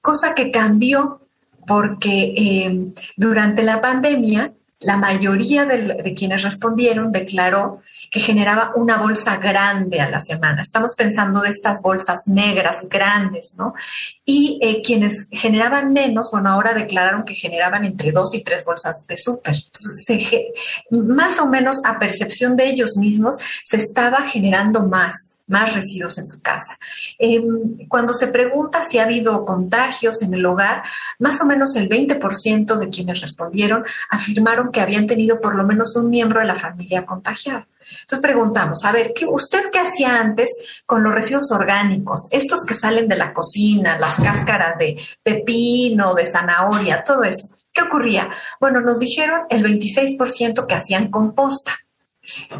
cosa 0.00 0.34
que 0.34 0.50
cambió 0.50 1.20
porque 1.66 2.34
eh, 2.36 2.92
durante 3.16 3.62
la 3.62 3.80
pandemia 3.80 4.52
la 4.80 4.96
mayoría 4.96 5.66
de, 5.66 6.14
quienes 6.14 6.42
respondieron 6.42 7.12
declaró 7.12 7.82
que 8.10 8.20
generaba 8.20 8.72
una 8.74 8.98
bolsa 8.98 9.36
grande 9.36 10.00
a 10.00 10.10
la 10.10 10.20
semana. 10.20 10.62
Estamos 10.62 10.94
pensando 10.94 11.40
de 11.40 11.50
estas 11.50 11.80
bolsas 11.80 12.26
negras 12.26 12.86
grandes, 12.88 13.54
¿no? 13.56 13.74
Y 14.24 14.58
eh, 14.62 14.82
quienes 14.82 15.28
generaban 15.30 15.92
menos, 15.92 16.30
bueno, 16.32 16.50
ahora 16.50 16.74
declararon 16.74 17.24
que 17.24 17.34
generaban 17.34 17.84
entre 17.84 18.10
dos 18.10 18.34
y 18.34 18.42
tres 18.42 18.64
bolsas 18.64 19.06
de 19.06 19.16
súper. 19.16 19.54
más 20.90 21.38
o 21.38 21.48
menos 21.48 21.82
a 21.84 21.98
percepción 21.98 22.56
de 22.56 22.70
ellos 22.70 22.96
mismos, 22.96 23.38
se 23.64 23.76
estaba 23.76 24.22
generando 24.22 24.86
más 24.86 25.29
más 25.50 25.74
residuos 25.74 26.16
en 26.18 26.24
su 26.24 26.40
casa. 26.40 26.78
Em, 27.18 27.86
cuando 27.88 28.14
se 28.14 28.28
pregunta 28.28 28.82
si 28.82 28.98
ha 28.98 29.04
habido 29.04 29.44
contagios 29.44 30.22
en 30.22 30.32
el 30.34 30.46
hogar, 30.46 30.82
más 31.18 31.40
o 31.42 31.46
menos 31.46 31.76
el 31.76 31.88
20% 31.88 32.76
de 32.76 32.88
quienes 32.88 33.20
respondieron 33.20 33.84
afirmaron 34.08 34.70
que 34.70 34.80
habían 34.80 35.06
tenido 35.06 35.40
por 35.40 35.56
lo 35.56 35.64
menos 35.64 35.96
un 35.96 36.08
miembro 36.08 36.40
de 36.40 36.46
la 36.46 36.56
familia 36.56 37.04
contagiado. 37.04 37.66
Entonces 38.02 38.20
preguntamos, 38.22 38.84
a 38.84 38.92
ver, 38.92 39.12
¿qué, 39.14 39.26
¿usted 39.26 39.70
qué 39.72 39.80
hacía 39.80 40.20
antes 40.20 40.54
con 40.86 41.02
los 41.02 41.14
residuos 41.14 41.50
orgánicos? 41.50 42.28
Estos 42.30 42.64
que 42.64 42.74
salen 42.74 43.08
de 43.08 43.16
la 43.16 43.32
cocina, 43.32 43.98
las 43.98 44.14
cáscaras 44.14 44.78
de 44.78 44.96
pepino, 45.22 46.14
de 46.14 46.26
zanahoria, 46.26 47.02
todo 47.02 47.24
eso. 47.24 47.54
¿Qué 47.72 47.82
ocurría? 47.82 48.30
Bueno, 48.60 48.80
nos 48.80 48.98
dijeron 48.98 49.42
el 49.48 49.64
26% 49.64 50.66
que 50.66 50.74
hacían 50.74 51.10
composta 51.10 51.78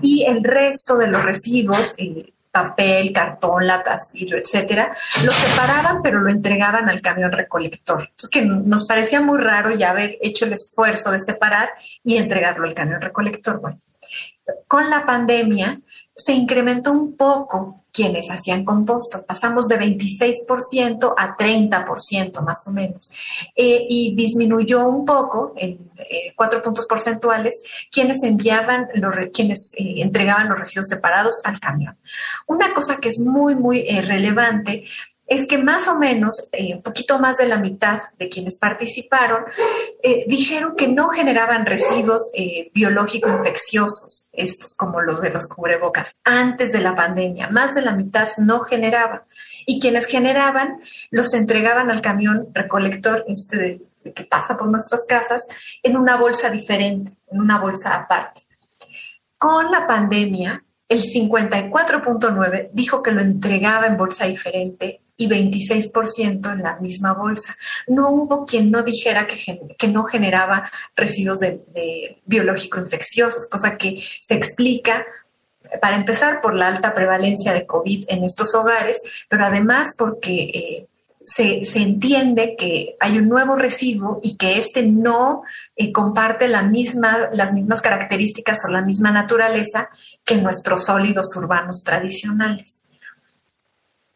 y 0.02 0.24
el 0.24 0.42
resto 0.42 0.96
de 0.96 1.08
los 1.08 1.24
residuos, 1.24 1.94
eh, 1.98 2.32
papel, 2.50 3.12
cartón, 3.12 3.66
latas, 3.66 4.10
vidrio, 4.12 4.38
etcétera, 4.38 4.94
lo 5.24 5.30
separaban 5.30 6.02
pero 6.02 6.20
lo 6.20 6.30
entregaban 6.30 6.88
al 6.88 7.00
camión 7.00 7.32
recolector. 7.32 8.10
Que 8.30 8.42
nos 8.42 8.86
parecía 8.86 9.20
muy 9.20 9.38
raro 9.38 9.70
ya 9.70 9.90
haber 9.90 10.16
hecho 10.20 10.44
el 10.44 10.52
esfuerzo 10.52 11.10
de 11.10 11.20
separar 11.20 11.70
y 12.02 12.16
entregarlo 12.16 12.66
al 12.66 12.74
camión 12.74 13.00
recolector. 13.00 13.60
Bueno, 13.60 13.80
con 14.66 14.90
la 14.90 15.06
pandemia 15.06 15.80
se 16.14 16.32
incrementó 16.32 16.92
un 16.92 17.16
poco 17.16 17.79
quienes 17.92 18.30
hacían 18.30 18.64
composta. 18.64 19.24
Pasamos 19.26 19.68
de 19.68 19.78
26% 19.78 21.14
a 21.16 21.36
30% 21.36 22.42
más 22.42 22.66
o 22.66 22.72
menos. 22.72 23.10
Eh, 23.54 23.86
y 23.88 24.14
disminuyó 24.14 24.88
un 24.88 25.04
poco, 25.04 25.52
en 25.56 25.90
eh, 25.98 26.32
cuatro 26.36 26.62
puntos 26.62 26.86
porcentuales, 26.86 27.60
quienes 27.90 28.22
enviaban, 28.22 28.88
los, 28.94 29.14
quienes 29.32 29.72
eh, 29.76 30.02
entregaban 30.02 30.48
los 30.48 30.58
residuos 30.58 30.88
separados 30.88 31.40
al 31.44 31.58
camión. 31.58 31.96
Una 32.46 32.72
cosa 32.74 32.98
que 32.98 33.08
es 33.08 33.18
muy, 33.18 33.54
muy 33.54 33.82
relevante 33.82 34.84
es 35.30 35.46
que 35.46 35.58
más 35.58 35.86
o 35.86 35.96
menos, 35.96 36.48
eh, 36.50 36.74
un 36.74 36.82
poquito 36.82 37.20
más 37.20 37.38
de 37.38 37.46
la 37.46 37.56
mitad 37.56 38.00
de 38.18 38.28
quienes 38.28 38.58
participaron, 38.58 39.44
eh, 40.02 40.24
dijeron 40.26 40.74
que 40.76 40.88
no 40.88 41.08
generaban 41.08 41.64
residuos 41.64 42.32
eh, 42.34 42.72
biológicos 42.74 43.30
infecciosos, 43.30 44.28
estos 44.32 44.74
como 44.74 45.00
los 45.00 45.22
de 45.22 45.30
los 45.30 45.46
cubrebocas, 45.46 46.16
antes 46.24 46.72
de 46.72 46.80
la 46.80 46.96
pandemia. 46.96 47.48
Más 47.48 47.76
de 47.76 47.82
la 47.82 47.92
mitad 47.92 48.28
no 48.38 48.62
generaban. 48.62 49.20
Y 49.66 49.78
quienes 49.78 50.06
generaban 50.06 50.80
los 51.12 51.32
entregaban 51.32 51.92
al 51.92 52.00
camión 52.00 52.48
recolector 52.52 53.24
este 53.28 53.82
que 54.02 54.24
pasa 54.24 54.56
por 54.56 54.66
nuestras 54.66 55.04
casas 55.04 55.46
en 55.82 55.96
una 55.96 56.16
bolsa 56.16 56.50
diferente, 56.50 57.12
en 57.30 57.40
una 57.40 57.60
bolsa 57.60 57.94
aparte. 57.94 58.42
Con 59.38 59.70
la 59.70 59.86
pandemia, 59.86 60.64
el 60.88 61.02
54.9 61.02 62.70
dijo 62.72 63.00
que 63.00 63.12
lo 63.12 63.20
entregaba 63.20 63.86
en 63.86 63.96
bolsa 63.96 64.26
diferente 64.26 65.02
y 65.20 65.28
26% 65.28 66.50
en 66.50 66.62
la 66.62 66.76
misma 66.76 67.12
bolsa. 67.12 67.54
No 67.86 68.08
hubo 68.08 68.46
quien 68.46 68.70
no 68.70 68.82
dijera 68.82 69.26
que, 69.26 69.60
que 69.76 69.86
no 69.86 70.04
generaba 70.04 70.70
residuos 70.96 71.40
de, 71.40 72.22
biológico 72.24 72.80
infecciosos, 72.80 73.46
cosa 73.46 73.76
que 73.76 74.02
se 74.22 74.34
explica 74.34 75.04
para 75.82 75.96
empezar 75.96 76.40
por 76.40 76.54
la 76.54 76.68
alta 76.68 76.94
prevalencia 76.94 77.52
de 77.52 77.66
COVID 77.66 78.06
en 78.08 78.24
estos 78.24 78.54
hogares, 78.54 79.02
pero 79.28 79.44
además 79.44 79.94
porque 79.98 80.32
eh, 80.32 80.86
se, 81.22 81.60
entiende 81.74 82.56
que 82.58 82.96
hay 82.98 83.18
un 83.18 83.28
nuevo 83.28 83.56
residuo 83.56 84.20
y 84.22 84.38
que 84.38 84.56
este 84.56 84.84
no 84.84 85.42
eh, 85.76 85.92
comparte 85.92 86.48
la 86.48 86.62
misma, 86.62 87.28
las 87.34 87.52
mismas 87.52 87.82
características 87.82 88.64
o 88.64 88.72
la 88.72 88.80
misma 88.80 89.10
naturaleza 89.10 89.90
que 90.24 90.36
nuestros 90.36 90.86
sólidos 90.86 91.36
urbanos 91.36 91.82
tradicionales. 91.84 92.80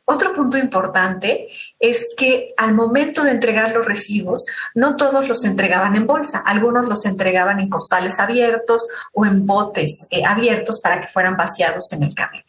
Otro 0.07 0.35
punto 0.35 0.59
importante 0.59 1.49
es 1.79 2.09
que 2.17 2.53
al 2.59 2.75
momento 2.75 3.25
de 3.25 3.31
entregar 3.31 3.73
los 3.73 3.87
residuos, 3.87 4.45
no 4.75 4.97
todos 4.97 5.27
los 5.27 5.45
entregaban 5.45 5.97
en 5.97 6.07
bolsa, 6.07 6.43
algunos 6.45 6.87
los 6.87 7.07
entregaban 7.07 7.59
en 7.59 7.71
costales 7.71 8.21
abiertos 8.21 8.87
o 9.13 9.25
en 9.25 9.47
botes 9.47 10.07
eh, 10.11 10.25
abiertos 10.25 10.81
para 10.83 11.01
que 11.01 11.09
fueran 11.09 11.37
vaciados 11.37 11.91
en 11.93 12.03
el 12.03 12.15
camión. 12.15 12.45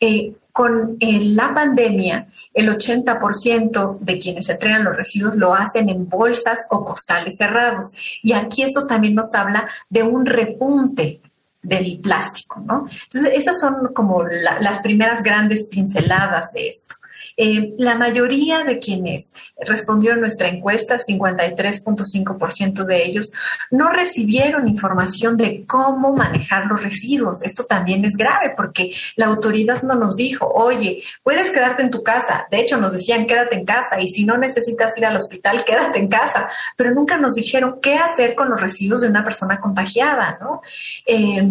Eh, 0.00 0.34
con 0.52 0.96
la 0.98 1.52
pandemia, 1.52 2.28
el 2.54 2.70
80% 2.70 3.98
de 4.00 4.18
quienes 4.18 4.48
entregan 4.48 4.84
los 4.84 4.96
residuos 4.96 5.36
lo 5.36 5.54
hacen 5.54 5.90
en 5.90 6.08
bolsas 6.08 6.66
o 6.70 6.82
costales 6.82 7.36
cerrados. 7.36 7.92
Y 8.22 8.32
aquí 8.32 8.62
esto 8.62 8.86
también 8.86 9.14
nos 9.14 9.34
habla 9.34 9.68
de 9.90 10.02
un 10.02 10.24
repunte 10.24 11.20
del 11.66 12.00
plástico, 12.00 12.60
¿no? 12.60 12.88
Entonces, 13.04 13.32
esas 13.34 13.58
son 13.58 13.92
como 13.92 14.24
las 14.24 14.78
primeras 14.80 15.22
grandes 15.22 15.68
pinceladas 15.68 16.52
de 16.52 16.68
esto. 16.68 16.94
Eh, 17.36 17.74
la 17.78 17.96
mayoría 17.96 18.64
de 18.64 18.78
quienes 18.78 19.32
respondió 19.58 20.12
a 20.12 20.16
nuestra 20.16 20.48
encuesta, 20.48 20.96
53.5% 20.96 22.84
de 22.84 23.04
ellos, 23.04 23.32
no 23.70 23.90
recibieron 23.90 24.68
información 24.68 25.36
de 25.36 25.64
cómo 25.66 26.14
manejar 26.14 26.66
los 26.66 26.82
residuos. 26.82 27.42
Esto 27.42 27.64
también 27.64 28.04
es 28.04 28.16
grave 28.16 28.52
porque 28.56 28.92
la 29.16 29.26
autoridad 29.26 29.82
no 29.82 29.94
nos 29.94 30.16
dijo, 30.16 30.46
oye, 30.46 31.02
puedes 31.22 31.50
quedarte 31.50 31.82
en 31.82 31.90
tu 31.90 32.02
casa. 32.02 32.46
De 32.50 32.60
hecho, 32.60 32.76
nos 32.78 32.92
decían, 32.92 33.26
quédate 33.26 33.56
en 33.56 33.64
casa 33.64 34.00
y 34.00 34.08
si 34.08 34.24
no 34.24 34.36
necesitas 34.36 34.96
ir 34.98 35.06
al 35.06 35.16
hospital, 35.16 35.64
quédate 35.64 35.98
en 35.98 36.08
casa. 36.08 36.48
Pero 36.76 36.92
nunca 36.92 37.16
nos 37.16 37.34
dijeron 37.34 37.78
qué 37.80 37.96
hacer 37.96 38.34
con 38.34 38.50
los 38.50 38.60
residuos 38.60 39.00
de 39.00 39.08
una 39.08 39.24
persona 39.24 39.60
contagiada, 39.60 40.38
¿no? 40.40 40.62
Eh, 41.04 41.46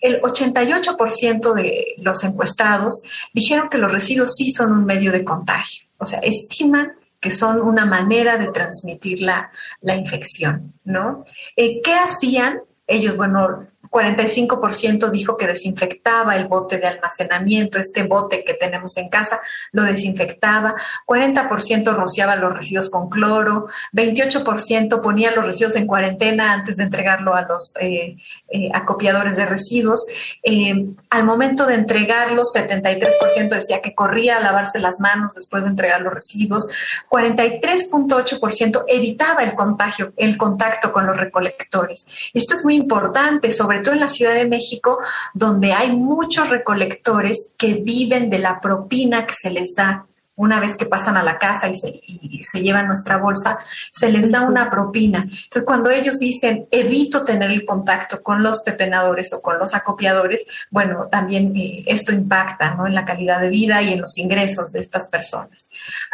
el 0.00 0.20
88% 0.20 1.54
de 1.54 1.94
los 1.98 2.24
encuestados 2.24 3.02
dijeron 3.32 3.68
que 3.68 3.78
los 3.78 3.92
residuos 3.92 4.34
sí 4.34 4.50
son 4.50 4.72
un 4.72 4.84
medio 4.84 5.03
de 5.12 5.24
contagio. 5.24 5.86
O 5.98 6.06
sea, 6.06 6.18
estiman 6.20 6.92
que 7.20 7.30
son 7.30 7.62
una 7.62 7.86
manera 7.86 8.36
de 8.36 8.48
transmitir 8.48 9.20
la, 9.20 9.50
infección, 9.82 10.74
¿no? 10.84 11.24
Eh, 11.56 11.80
¿Qué 11.82 11.94
hacían? 11.94 12.60
Ellos, 12.86 13.16
bueno, 13.16 13.66
45% 13.90 15.10
dijo 15.10 15.36
que 15.36 15.46
desinfectaba 15.46 16.36
el 16.36 16.48
bote 16.48 16.78
de 16.78 16.86
almacenamiento, 16.86 17.78
este 17.78 18.02
bote 18.02 18.44
que 18.44 18.54
tenemos 18.54 18.96
en 18.96 19.08
casa, 19.08 19.40
lo 19.72 19.82
desinfectaba, 19.82 20.74
40% 21.06 21.94
rociaba 21.94 22.36
los 22.36 22.54
residuos 22.54 22.90
con 22.90 23.08
cloro, 23.08 23.68
28% 23.92 25.00
ponía 25.00 25.30
los 25.30 25.46
residuos 25.46 25.76
en 25.76 25.86
cuarentena 25.86 26.52
antes 26.52 26.76
de 26.76 26.84
entregarlo 26.84 27.34
a 27.34 27.42
los 27.42 27.74
eh, 27.80 28.16
eh, 28.48 28.70
acopiadores 28.72 29.36
de 29.36 29.46
residuos. 29.46 30.06
Eh, 30.42 30.86
al 31.10 31.24
momento 31.24 31.66
de 31.66 31.74
entregarlos, 31.74 32.54
73% 32.54 33.48
decía 33.50 33.80
que 33.80 33.94
corría 33.94 34.38
a 34.38 34.40
lavarse 34.40 34.80
las 34.80 35.00
manos 35.00 35.34
después 35.34 35.62
de 35.62 35.70
entregar 35.70 36.00
los 36.00 36.12
residuos, 36.12 36.68
43.8% 37.10 38.84
evitaba 38.88 39.42
el 39.42 39.54
contagio, 39.54 40.12
el 40.16 40.36
contacto 40.36 40.92
con 40.92 41.06
los 41.06 41.16
recolectores. 41.16 42.06
Esto 42.32 42.54
es 42.54 42.64
muy 42.64 42.74
importante, 42.74 43.52
sobre 43.52 43.83
en 43.92 44.00
la 44.00 44.08
Ciudad 44.08 44.34
de 44.34 44.48
México, 44.48 44.98
donde 45.32 45.72
hay 45.72 45.92
muchos 45.92 46.50
recolectores 46.50 47.50
que 47.56 47.74
viven 47.74 48.30
de 48.30 48.38
la 48.38 48.60
propina 48.60 49.26
que 49.26 49.34
se 49.34 49.50
les 49.50 49.74
da 49.76 50.06
una 50.36 50.58
vez 50.58 50.74
que 50.74 50.86
pasan 50.86 51.16
a 51.16 51.22
la 51.22 51.38
casa 51.38 51.68
y 51.68 52.42
se, 52.42 52.60
llevan 52.60 52.88
nuestra 52.88 53.18
bolsa, 53.18 53.58
se 53.92 54.10
les 54.10 54.30
da 54.30 54.42
una 54.42 54.68
propina. 54.68 55.20
Entonces, 55.20 55.64
cuando 55.64 55.90
ellos 55.90 56.18
dicen, 56.18 56.66
evito 56.72 57.24
tener 57.24 57.50
el 57.50 57.64
contacto 57.64 58.22
con 58.22 58.42
los 58.42 58.60
pepenadores 58.60 59.32
o 59.32 59.40
con 59.40 59.58
los 59.58 59.74
acopiadores, 59.74 60.44
bueno, 60.70 61.08
también 61.08 61.54
eh, 61.56 61.84
esto 61.86 62.12
impacta 62.12 62.74
¿no? 62.74 62.86
en 62.86 62.94
la 62.94 63.04
calidad 63.04 63.40
de 63.40 63.48
vida 63.48 63.80
y 63.82 63.92
en 63.92 64.00
los 64.00 64.18
ingresos 64.18 64.72
de 64.72 64.80
estas 64.80 65.06
personas. 65.06 65.68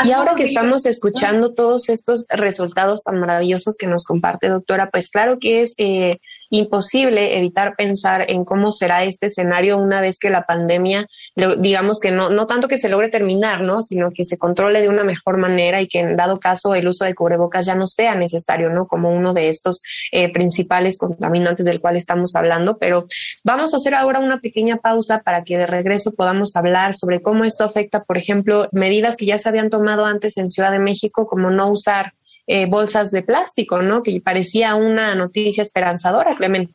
Y 0.04 0.12
ahora 0.12 0.34
que 0.34 0.44
estamos 0.44 0.84
escuchando 0.84 1.54
todos 1.54 1.88
estos 1.88 2.26
resultados 2.28 3.02
tan 3.02 3.18
maravillosos 3.18 3.78
que 3.78 3.86
nos 3.86 4.04
comparte, 4.04 4.48
doctora, 4.48 4.90
pues 4.90 5.08
claro 5.08 5.38
que 5.38 5.62
es... 5.62 5.74
Eh, 5.78 6.18
imposible 6.50 7.38
evitar 7.38 7.74
pensar 7.76 8.24
en 8.28 8.44
cómo 8.44 8.72
será 8.72 9.04
este 9.04 9.26
escenario 9.26 9.78
una 9.78 10.00
vez 10.00 10.18
que 10.18 10.30
la 10.30 10.44
pandemia, 10.44 11.06
digamos 11.58 12.00
que 12.00 12.10
no, 12.10 12.28
no 12.28 12.46
tanto 12.46 12.68
que 12.68 12.76
se 12.76 12.88
logre 12.88 13.08
terminar, 13.08 13.62
¿no? 13.62 13.80
Sino 13.82 14.10
que 14.10 14.24
se 14.24 14.36
controle 14.36 14.80
de 14.80 14.88
una 14.88 15.04
mejor 15.04 15.38
manera 15.38 15.80
y 15.80 15.86
que 15.86 16.00
en 16.00 16.16
dado 16.16 16.40
caso 16.40 16.74
el 16.74 16.88
uso 16.88 17.04
de 17.04 17.14
cubrebocas 17.14 17.66
ya 17.66 17.76
no 17.76 17.86
sea 17.86 18.14
necesario, 18.16 18.68
¿no? 18.68 18.86
Como 18.86 19.10
uno 19.10 19.32
de 19.32 19.48
estos 19.48 19.82
eh, 20.10 20.32
principales 20.32 20.98
contaminantes 20.98 21.64
del 21.66 21.80
cual 21.80 21.96
estamos 21.96 22.34
hablando. 22.34 22.78
Pero 22.78 23.06
vamos 23.44 23.72
a 23.72 23.76
hacer 23.76 23.94
ahora 23.94 24.18
una 24.18 24.40
pequeña 24.40 24.76
pausa 24.76 25.20
para 25.20 25.44
que 25.44 25.56
de 25.56 25.66
regreso 25.66 26.12
podamos 26.12 26.56
hablar 26.56 26.94
sobre 26.94 27.22
cómo 27.22 27.44
esto 27.44 27.64
afecta, 27.64 28.02
por 28.02 28.18
ejemplo, 28.18 28.68
medidas 28.72 29.16
que 29.16 29.26
ya 29.26 29.38
se 29.38 29.48
habían 29.48 29.70
tomado 29.70 30.04
antes 30.04 30.36
en 30.36 30.48
Ciudad 30.48 30.72
de 30.72 30.80
México, 30.80 31.26
como 31.26 31.50
no 31.50 31.70
usar 31.70 32.14
eh, 32.52 32.66
bolsas 32.66 33.12
de 33.12 33.22
plástico, 33.22 33.80
¿no? 33.80 34.02
Que 34.02 34.20
parecía 34.20 34.74
una 34.74 35.14
noticia 35.14 35.62
esperanzadora, 35.62 36.34
Clemente. 36.34 36.74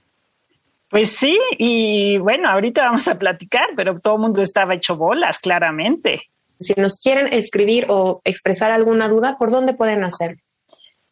Pues 0.89 1.17
sí, 1.17 1.37
y 1.57 2.17
bueno, 2.17 2.47
ahorita 2.47 2.83
vamos 2.83 3.09
a 3.09 3.19
platicar, 3.19 3.67
pero 3.75 3.99
todo 3.99 4.13
el 4.15 4.21
mundo 4.21 4.41
estaba 4.41 4.73
hecho 4.75 4.95
bolas, 4.95 5.39
claramente. 5.39 6.29
Si 6.61 6.79
nos 6.79 7.01
quieren 7.01 7.27
escribir 7.33 7.87
o 7.89 8.21
expresar 8.23 8.71
alguna 8.71 9.09
duda, 9.09 9.35
¿por 9.37 9.51
dónde 9.51 9.73
pueden 9.73 10.05
hacer? 10.05 10.37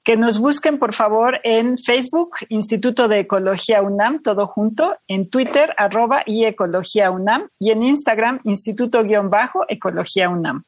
Que 0.01 0.15
nos 0.15 0.39
busquen, 0.39 0.79
por 0.79 0.93
favor, 0.93 1.41
en 1.43 1.77
Facebook, 1.77 2.38
Instituto 2.48 3.10
de 3.10 3.20
Ecología 3.20 3.82
UNAM, 3.82 4.22
todo 4.22 4.48
junto, 4.48 4.96
en 5.10 5.29
Twitter, 5.29 5.74
arroba 5.75 6.24
y 6.25 6.46
Ecología 6.46 7.12
UNAM, 7.12 7.50
y 7.60 7.72
en 7.72 7.84
Instagram, 7.84 8.39
Instituto-Ecología 8.46 10.29
UNAM. 10.29 10.63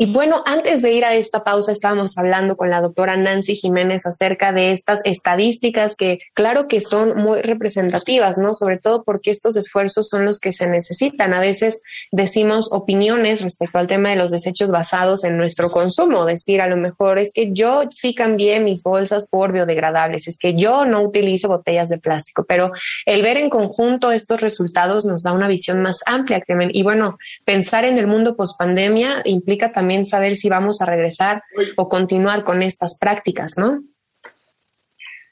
Y 0.00 0.06
bueno, 0.12 0.44
antes 0.46 0.80
de 0.82 0.92
ir 0.92 1.04
a 1.04 1.14
esta 1.14 1.42
pausa, 1.42 1.72
estábamos 1.72 2.16
hablando 2.18 2.56
con 2.56 2.70
la 2.70 2.80
doctora 2.80 3.16
Nancy 3.16 3.56
Jiménez 3.56 4.06
acerca 4.06 4.52
de 4.52 4.70
estas 4.70 5.00
estadísticas 5.04 5.96
que 5.96 6.20
claro 6.34 6.68
que 6.68 6.80
son 6.80 7.16
muy 7.16 7.42
representativas, 7.42 8.38
¿no? 8.38 8.54
Sobre 8.54 8.78
todo 8.78 9.02
porque 9.02 9.32
estos 9.32 9.56
esfuerzos 9.56 10.08
son 10.08 10.24
los 10.24 10.38
que 10.38 10.52
se 10.52 10.68
necesitan. 10.70 11.34
A 11.34 11.40
veces 11.40 11.82
decimos 12.12 12.68
opiniones 12.70 13.42
respecto 13.42 13.80
al 13.80 13.88
tema 13.88 14.10
de 14.10 14.14
los 14.14 14.30
desechos 14.30 14.70
basados 14.70 15.24
en 15.24 15.36
nuestro 15.36 15.68
consumo, 15.68 16.24
decir 16.26 16.60
a 16.60 16.68
lo 16.68 16.76
mejor 16.76 17.18
es 17.18 17.32
que 17.32 17.50
yo 17.52 17.82
sí 17.90 18.14
cambié 18.14 18.60
mis 18.60 18.84
bolsas 18.84 19.26
por 19.26 19.50
biodegradables, 19.50 20.28
es 20.28 20.38
que 20.38 20.54
yo 20.54 20.84
no 20.84 21.02
utilizo 21.02 21.48
botellas 21.48 21.88
de 21.88 21.98
plástico, 21.98 22.44
pero 22.44 22.70
el 23.04 23.22
ver 23.22 23.36
en 23.36 23.50
conjunto 23.50 24.12
estos 24.12 24.42
resultados 24.42 25.06
nos 25.06 25.24
da 25.24 25.32
una 25.32 25.48
visión 25.48 25.82
más 25.82 26.02
amplia. 26.06 26.40
Y 26.70 26.84
bueno, 26.84 27.18
pensar 27.44 27.84
en 27.84 27.98
el 27.98 28.06
mundo 28.06 28.36
post 28.36 28.56
pandemia 28.56 29.22
implica 29.24 29.72
también 29.72 29.87
también 29.88 30.04
saber 30.04 30.36
si 30.36 30.50
vamos 30.50 30.82
a 30.82 30.84
regresar 30.84 31.42
o 31.78 31.88
continuar 31.88 32.44
con 32.44 32.62
estas 32.62 32.98
prácticas, 32.98 33.54
¿no? 33.56 33.80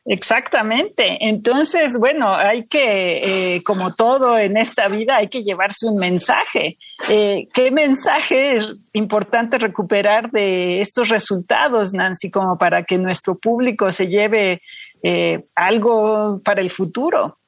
Exactamente. 0.07 1.29
Entonces, 1.29 1.99
bueno, 1.99 2.35
hay 2.35 2.67
que, 2.67 3.57
eh, 3.57 3.63
como 3.63 3.95
todo 3.95 4.39
en 4.39 4.57
esta 4.57 4.89
vida, 4.89 5.17
hay 5.17 5.29
que 5.29 5.43
llevarse 5.43 5.87
un 5.87 5.97
mensaje. 5.97 6.79
Eh, 7.11 7.49
¿Qué 7.53 7.71
mensaje 7.71 8.55
es 8.55 8.89
importante 8.95 9.59
recuperar 9.59 10.31
de 10.31 10.81
estos 10.81 11.11
resultados, 11.11 11.93
Nancy, 11.93 12.31
como 12.31 12.57
para 12.57 12.85
que 12.85 12.97
nuestro 12.97 13.37
público 13.37 13.91
se 13.91 14.07
lleve 14.07 14.63
eh, 15.03 15.45
algo 15.55 16.41
para 16.43 16.63
el 16.63 16.71
futuro? 16.71 17.41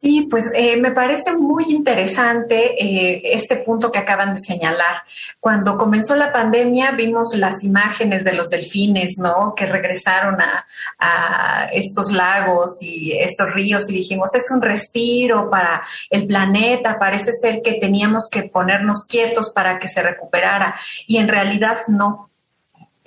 Sí, 0.00 0.28
pues 0.30 0.52
eh, 0.54 0.76
me 0.76 0.92
parece 0.92 1.32
muy 1.32 1.64
interesante 1.70 2.80
eh, 2.80 3.20
este 3.34 3.56
punto 3.56 3.90
que 3.90 3.98
acaban 3.98 4.34
de 4.34 4.38
señalar. 4.38 5.02
Cuando 5.40 5.76
comenzó 5.76 6.14
la 6.14 6.32
pandemia 6.32 6.92
vimos 6.92 7.34
las 7.36 7.64
imágenes 7.64 8.22
de 8.22 8.32
los 8.32 8.48
delfines, 8.48 9.18
¿no? 9.18 9.54
Que 9.56 9.66
regresaron 9.66 10.40
a, 10.40 10.64
a 11.00 11.64
estos 11.72 12.12
lagos 12.12 12.80
y 12.80 13.10
estos 13.18 13.52
ríos 13.52 13.90
y 13.90 13.94
dijimos, 13.94 14.36
es 14.36 14.48
un 14.52 14.62
respiro 14.62 15.50
para 15.50 15.82
el 16.10 16.28
planeta, 16.28 16.96
parece 17.00 17.32
ser 17.32 17.60
que 17.60 17.80
teníamos 17.80 18.28
que 18.30 18.44
ponernos 18.44 19.04
quietos 19.04 19.52
para 19.52 19.80
que 19.80 19.88
se 19.88 20.04
recuperara 20.04 20.76
y 21.08 21.16
en 21.16 21.26
realidad 21.26 21.78
no 21.88 22.30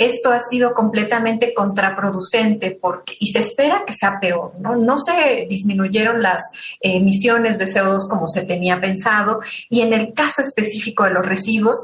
esto 0.06 0.32
ha 0.32 0.40
sido 0.40 0.74
completamente 0.74 1.54
contraproducente 1.54 2.72
porque, 2.72 3.16
y 3.20 3.28
se 3.28 3.40
espera 3.40 3.84
que 3.86 3.94
sea 3.94 4.20
peor. 4.20 4.54
¿no? 4.60 4.76
no 4.76 4.98
se 4.98 5.46
disminuyeron 5.50 6.22
las 6.22 6.44
emisiones 6.80 7.58
de 7.60 7.66
CO2 7.66 8.10
como 8.10 8.28
se 8.28 8.44
tenía 8.44 8.82
pensado 8.82 9.42
y 9.70 9.82
en 9.82 9.94
el 9.94 10.14
caso 10.14 10.42
específico 10.42 11.04
de 11.04 11.12
los 11.12 11.26
residuos, 11.26 11.84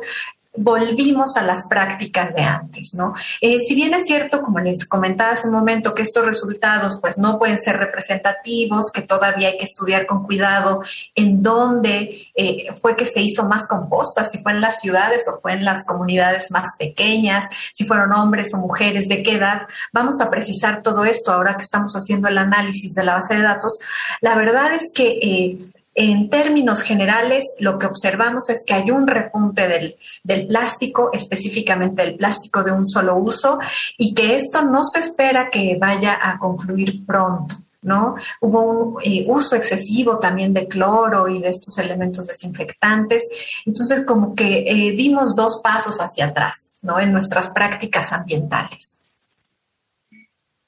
volvimos 0.58 1.38
a 1.38 1.44
las 1.44 1.68
prácticas 1.68 2.34
de 2.34 2.42
antes, 2.42 2.94
¿no? 2.94 3.14
Eh, 3.42 3.60
si 3.60 3.76
bien 3.76 3.94
es 3.94 4.06
cierto, 4.06 4.42
como 4.42 4.60
les 4.60 4.88
comentaba 4.88 5.32
hace 5.32 5.48
un 5.48 5.54
momento, 5.54 5.94
que 5.94 6.02
estos 6.02 6.26
resultados 6.26 6.98
pues 7.00 7.18
no 7.18 7.38
pueden 7.38 7.58
ser 7.58 7.78
representativos, 7.78 8.92
que 8.92 9.02
todavía 9.02 9.50
hay 9.50 9.58
que 9.58 9.66
estudiar 9.66 10.08
con 10.08 10.24
cuidado 10.24 10.82
en 11.16 11.42
dónde 11.42 12.30
eh, 12.36 12.68
fue 12.76 12.96
que 12.96 13.06
se 13.06 13.22
hizo 13.22 13.48
más 13.48 13.68
composta, 13.68 14.26
si 14.26 14.40
fue 14.40 14.52
en 14.52 14.62
las 14.62 14.80
ciudades 14.80 15.28
o 15.28 15.40
fue 15.40 15.54
en 15.54 15.64
las 15.64 15.86
comunidades 15.86 16.52
más 16.52 16.76
pequeñas, 16.78 17.46
si 17.72 17.86
fueron 17.86 18.12
hombres 18.14 18.54
o 18.54 18.58
mujeres, 18.58 19.08
de 19.08 19.24
qué 19.24 19.36
edad, 19.36 19.68
vamos 19.94 20.20
a 20.22 20.30
precisar 20.30 20.82
todo 20.82 21.06
esto 21.06 21.32
ahora 21.32 21.56
que 21.56 21.64
estamos 21.64 21.94
haciendo 21.94 22.28
el 22.28 22.38
análisis 22.38 22.96
de 22.96 23.04
la 23.04 23.14
base 23.14 23.36
de 23.36 23.44
datos. 23.44 23.80
La 24.22 24.36
verdad 24.36 24.74
es 24.74 24.92
que 24.94 25.20
eh, 25.22 25.58
en 26.00 26.30
términos 26.30 26.84
generales, 26.84 27.56
lo 27.58 27.80
que 27.80 27.88
observamos 27.88 28.52
es 28.52 28.64
que 28.64 28.76
hay 28.76 28.92
un 28.92 29.08
repunte 29.08 29.68
del, 29.68 30.48
plástico, 30.48 31.10
específicamente 31.12 32.04
del 32.04 32.18
plástico 32.18 32.64
de 32.64 32.72
un 32.72 32.86
solo 32.86 33.16
uso, 33.18 33.58
y 33.98 34.14
que 34.14 34.36
esto 34.36 34.64
no 34.64 34.84
se 34.84 35.00
espera 35.00 35.50
que 35.50 35.76
vaya 35.82 36.20
a 36.22 36.38
concluir 36.38 37.04
pronto. 37.06 37.56
¿No? 37.80 38.16
Hubo 38.42 38.62
un 38.64 38.98
eh, 39.02 39.26
uso 39.30 39.56
excesivo 39.56 40.20
también 40.20 40.54
de 40.54 40.68
cloro 40.68 41.30
y 41.30 41.40
de 41.40 41.48
estos 41.48 41.78
elementos 41.78 42.28
desinfectantes. 42.28 43.30
Entonces, 43.66 44.04
como 44.06 44.36
que 44.36 44.66
eh, 44.68 44.92
dimos 44.92 45.36
dos 45.36 45.62
pasos 45.64 46.02
hacia 46.02 46.26
atrás, 46.26 46.74
¿no? 46.82 47.00
En 47.00 47.14
nuestras 47.14 47.50
prácticas 47.50 48.12
ambientales. 48.12 49.00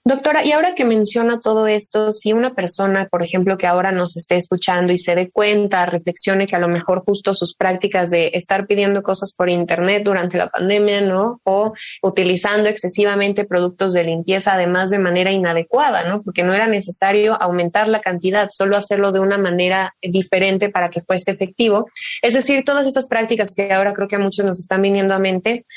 Doctora, 0.10 0.44
y 0.44 0.54
ahora 0.54 0.74
que 0.74 0.86
menciona 0.86 1.40
todo 1.40 1.68
esto, 1.68 2.12
si 2.12 2.34
una 2.34 2.56
persona, 2.56 3.08
por 3.12 3.22
ejemplo, 3.22 3.60
que 3.60 3.68
ahora 3.68 3.92
nos 3.92 4.18
esté 4.18 4.38
escuchando 4.38 4.92
y 4.92 4.98
se 4.98 5.14
dé 5.14 5.30
cuenta, 5.30 5.86
reflexione 5.86 6.48
que 6.48 6.56
a 6.56 6.60
lo 6.60 6.68
mejor 6.68 7.04
justo 7.06 7.36
sus 7.36 7.54
prácticas 7.54 8.10
de 8.10 8.32
estar 8.34 8.66
pidiendo 8.66 9.04
cosas 9.04 9.36
por 9.38 9.52
Internet 9.52 10.02
durante 10.04 10.40
la 10.40 10.50
pandemia, 10.50 11.02
¿no? 11.02 11.40
O 11.44 11.74
utilizando 12.02 12.70
excesivamente 12.70 13.46
productos 13.46 13.94
de 13.94 14.04
limpieza, 14.04 14.56
además 14.56 14.90
de 14.90 14.98
manera 14.98 15.32
inadecuada, 15.32 16.10
¿no? 16.10 16.24
Porque 16.24 16.42
no 16.42 16.56
era 16.56 16.66
necesario 16.66 17.40
aumentar 17.40 17.88
la 17.88 18.02
cantidad, 18.02 18.50
solo 18.52 18.78
hacerlo 18.78 19.12
de 19.12 19.20
una 19.20 19.38
manera 19.38 19.94
diferente 20.02 20.70
para 20.70 20.90
que 20.90 21.02
fuese 21.02 21.30
efectivo. 21.30 21.86
Es 22.24 22.34
decir, 22.34 22.64
todas 22.64 22.88
estas 22.88 23.08
prácticas 23.08 23.54
que 23.54 23.72
ahora 23.72 23.94
creo 23.94 24.08
que 24.08 24.16
a 24.16 24.20
muchos 24.20 24.44
nos 24.44 24.58
están 24.58 24.82
viniendo 24.82 25.14
a 25.14 25.20
mente, 25.20 25.68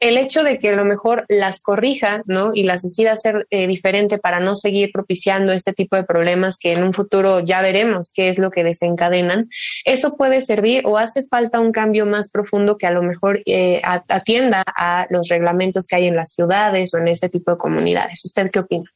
el 0.00 0.16
hecho 0.16 0.42
de 0.42 0.58
que 0.58 0.70
a 0.70 0.76
lo 0.76 0.84
mejor 0.84 1.26
las 1.28 1.62
corrija, 1.62 2.22
¿no? 2.24 2.52
Y 2.54 2.64
las 2.64 2.82
decida 2.82 3.12
hacer 3.12 3.46
eh, 3.50 3.66
diferente 3.66 4.18
para 4.18 4.40
no 4.40 4.54
seguir 4.54 4.90
propiciando 4.92 5.52
este 5.52 5.74
tipo 5.74 5.94
de 5.94 6.04
problemas 6.04 6.56
que 6.58 6.72
en 6.72 6.82
un 6.82 6.94
futuro 6.94 7.40
ya 7.40 7.60
veremos 7.60 8.10
qué 8.14 8.30
es 8.30 8.38
lo 8.38 8.50
que 8.50 8.64
desencadenan, 8.64 9.48
eso 9.84 10.16
puede 10.16 10.40
servir 10.40 10.82
o 10.86 10.96
hace 10.96 11.22
falta 11.26 11.60
un 11.60 11.70
cambio 11.70 12.06
más 12.06 12.30
profundo 12.30 12.78
que 12.78 12.86
a 12.86 12.90
lo 12.90 13.02
mejor 13.02 13.40
eh, 13.44 13.82
atienda 13.84 14.64
a 14.66 15.06
los 15.10 15.28
reglamentos 15.28 15.86
que 15.86 15.96
hay 15.96 16.06
en 16.06 16.16
las 16.16 16.32
ciudades 16.32 16.94
o 16.94 16.98
en 16.98 17.08
este 17.08 17.28
tipo 17.28 17.50
de 17.50 17.58
comunidades. 17.58 18.24
¿Usted 18.24 18.50
qué 18.50 18.60
opina? 18.60 18.90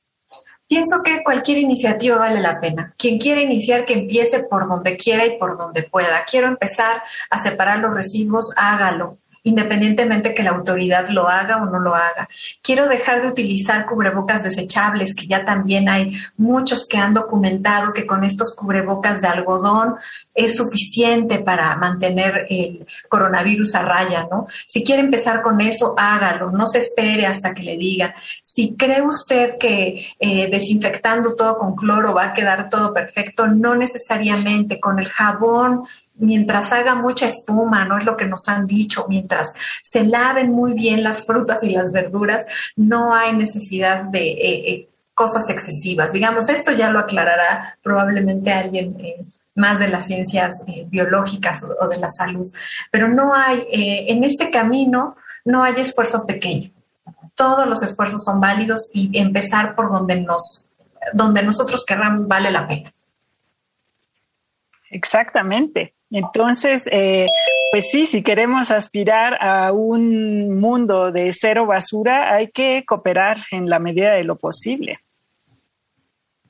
Pienso 0.66 1.02
que 1.02 1.22
cualquier 1.22 1.58
iniciativa 1.58 2.16
vale 2.16 2.40
la 2.40 2.58
pena. 2.58 2.94
Quien 2.96 3.18
quiera 3.18 3.42
iniciar, 3.42 3.84
que 3.84 3.92
empiece 3.92 4.40
por 4.44 4.66
donde 4.66 4.96
quiera 4.96 5.26
y 5.26 5.36
por 5.38 5.58
donde 5.58 5.82
pueda. 5.82 6.24
Quiero 6.24 6.48
empezar 6.48 7.02
a 7.28 7.38
separar 7.38 7.80
los 7.80 7.94
residuos, 7.94 8.50
hágalo 8.56 9.18
independientemente 9.44 10.34
que 10.34 10.42
la 10.42 10.50
autoridad 10.50 11.08
lo 11.10 11.28
haga 11.28 11.62
o 11.62 11.66
no 11.66 11.78
lo 11.78 11.94
haga. 11.94 12.28
Quiero 12.62 12.88
dejar 12.88 13.22
de 13.22 13.28
utilizar 13.28 13.84
cubrebocas 13.86 14.42
desechables, 14.42 15.14
que 15.14 15.26
ya 15.26 15.44
también 15.44 15.88
hay 15.88 16.12
muchos 16.38 16.88
que 16.88 16.96
han 16.96 17.12
documentado 17.12 17.92
que 17.92 18.06
con 18.06 18.24
estos 18.24 18.56
cubrebocas 18.56 19.20
de 19.20 19.28
algodón 19.28 19.96
es 20.34 20.56
suficiente 20.56 21.40
para 21.40 21.76
mantener 21.76 22.46
el 22.48 22.86
coronavirus 23.08 23.74
a 23.74 23.82
raya, 23.82 24.26
¿no? 24.30 24.48
Si 24.66 24.82
quiere 24.82 25.02
empezar 25.02 25.42
con 25.42 25.60
eso, 25.60 25.94
hágalo, 25.96 26.50
no 26.50 26.66
se 26.66 26.78
espere 26.78 27.26
hasta 27.26 27.52
que 27.52 27.62
le 27.62 27.76
diga. 27.76 28.14
Si 28.42 28.74
cree 28.74 29.02
usted 29.02 29.58
que 29.58 30.06
eh, 30.18 30.50
desinfectando 30.50 31.36
todo 31.36 31.58
con 31.58 31.76
cloro 31.76 32.14
va 32.14 32.28
a 32.28 32.32
quedar 32.32 32.68
todo 32.70 32.94
perfecto, 32.94 33.46
no 33.46 33.74
necesariamente 33.74 34.80
con 34.80 34.98
el 34.98 35.06
jabón 35.06 35.82
mientras 36.16 36.72
haga 36.72 36.94
mucha 36.94 37.26
espuma, 37.26 37.84
no 37.84 37.98
es 37.98 38.04
lo 38.04 38.16
que 38.16 38.26
nos 38.26 38.48
han 38.48 38.66
dicho, 38.66 39.06
mientras 39.08 39.52
se 39.82 40.04
laven 40.04 40.50
muy 40.50 40.72
bien 40.74 41.02
las 41.02 41.26
frutas 41.26 41.62
y 41.62 41.70
las 41.70 41.92
verduras, 41.92 42.46
no 42.76 43.14
hay 43.14 43.34
necesidad 43.36 44.04
de 44.04 44.28
eh, 44.28 44.70
eh, 44.70 44.88
cosas 45.14 45.48
excesivas. 45.50 46.12
Digamos, 46.12 46.48
esto 46.48 46.72
ya 46.72 46.90
lo 46.90 47.00
aclarará 47.00 47.78
probablemente 47.82 48.52
alguien. 48.52 48.96
Eh, 49.00 49.24
más 49.56 49.78
de 49.78 49.86
las 49.86 50.08
ciencias 50.08 50.62
biológicas 50.86 51.62
o, 51.62 51.86
de 51.86 51.98
la 51.98 52.08
salud, 52.08 52.44
pero 52.90 53.06
no 53.06 53.36
hay, 53.36 53.64
en 53.70 54.24
este 54.24 54.50
camino 54.50 55.14
no 55.44 55.62
hay 55.62 55.74
esfuerzo 55.76 56.26
pequeño. 56.26 56.72
Todos 57.36 57.64
los 57.68 57.80
esfuerzos 57.84 58.24
son 58.24 58.40
válidos 58.40 58.90
y 58.92 59.16
empezar 59.16 59.76
por 59.76 59.92
donde 59.92 60.20
nos, 60.20 60.68
donde 61.12 61.44
nosotros 61.44 61.84
querramos 61.86 62.26
vale 62.26 62.50
la 62.50 62.66
pena. 62.66 62.92
Exactamente. 64.90 65.94
Entonces, 66.14 66.88
eh, 66.92 67.26
pues 67.72 67.90
sí, 67.90 68.06
si 68.06 68.22
queremos 68.22 68.70
aspirar 68.70 69.36
a 69.40 69.72
un 69.72 70.60
mundo 70.60 71.10
de 71.10 71.32
cero 71.32 71.66
basura, 71.66 72.32
hay 72.32 72.52
que 72.52 72.84
cooperar 72.86 73.38
en 73.50 73.68
la 73.68 73.80
medida 73.80 74.12
de 74.12 74.22
lo 74.22 74.36
posible. 74.36 75.00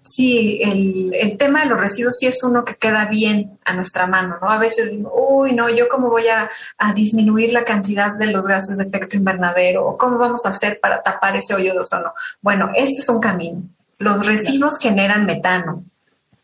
Sí, 0.02 0.60
el, 0.60 1.38
tema 1.38 1.62
de 1.62 1.70
los 1.70 1.80
residuos 1.80 2.18
sí 2.18 2.26
es 2.26 2.44
uno 2.44 2.62
que 2.62 2.74
queda 2.74 3.06
bien 3.06 3.58
a 3.64 3.72
nuestra 3.72 4.06
mano, 4.06 4.36
¿no? 4.38 4.50
A 4.50 4.58
veces, 4.58 4.92
uy, 5.10 5.54
no, 5.54 5.70
yo 5.70 5.88
cómo 5.88 6.10
voy 6.10 6.28
a, 6.28 6.50
a 6.76 6.92
disminuir 6.92 7.54
la 7.54 7.64
cantidad 7.64 8.12
de 8.12 8.26
los 8.26 8.46
gases 8.46 8.76
de 8.76 8.84
efecto 8.84 9.16
invernadero 9.16 9.86
o 9.86 9.96
cómo 9.96 10.18
vamos 10.18 10.44
a 10.44 10.50
hacer 10.50 10.78
para 10.78 11.02
tapar 11.02 11.36
ese 11.36 11.54
hoyo 11.54 11.72
de 11.72 11.78
ozono. 11.78 12.12
Bueno, 12.42 12.70
este 12.74 13.00
es 13.00 13.08
un 13.08 13.18
camino. 13.18 13.62
Los 13.96 14.26
residuos 14.26 14.78
generan 14.78 15.24
metano, 15.24 15.84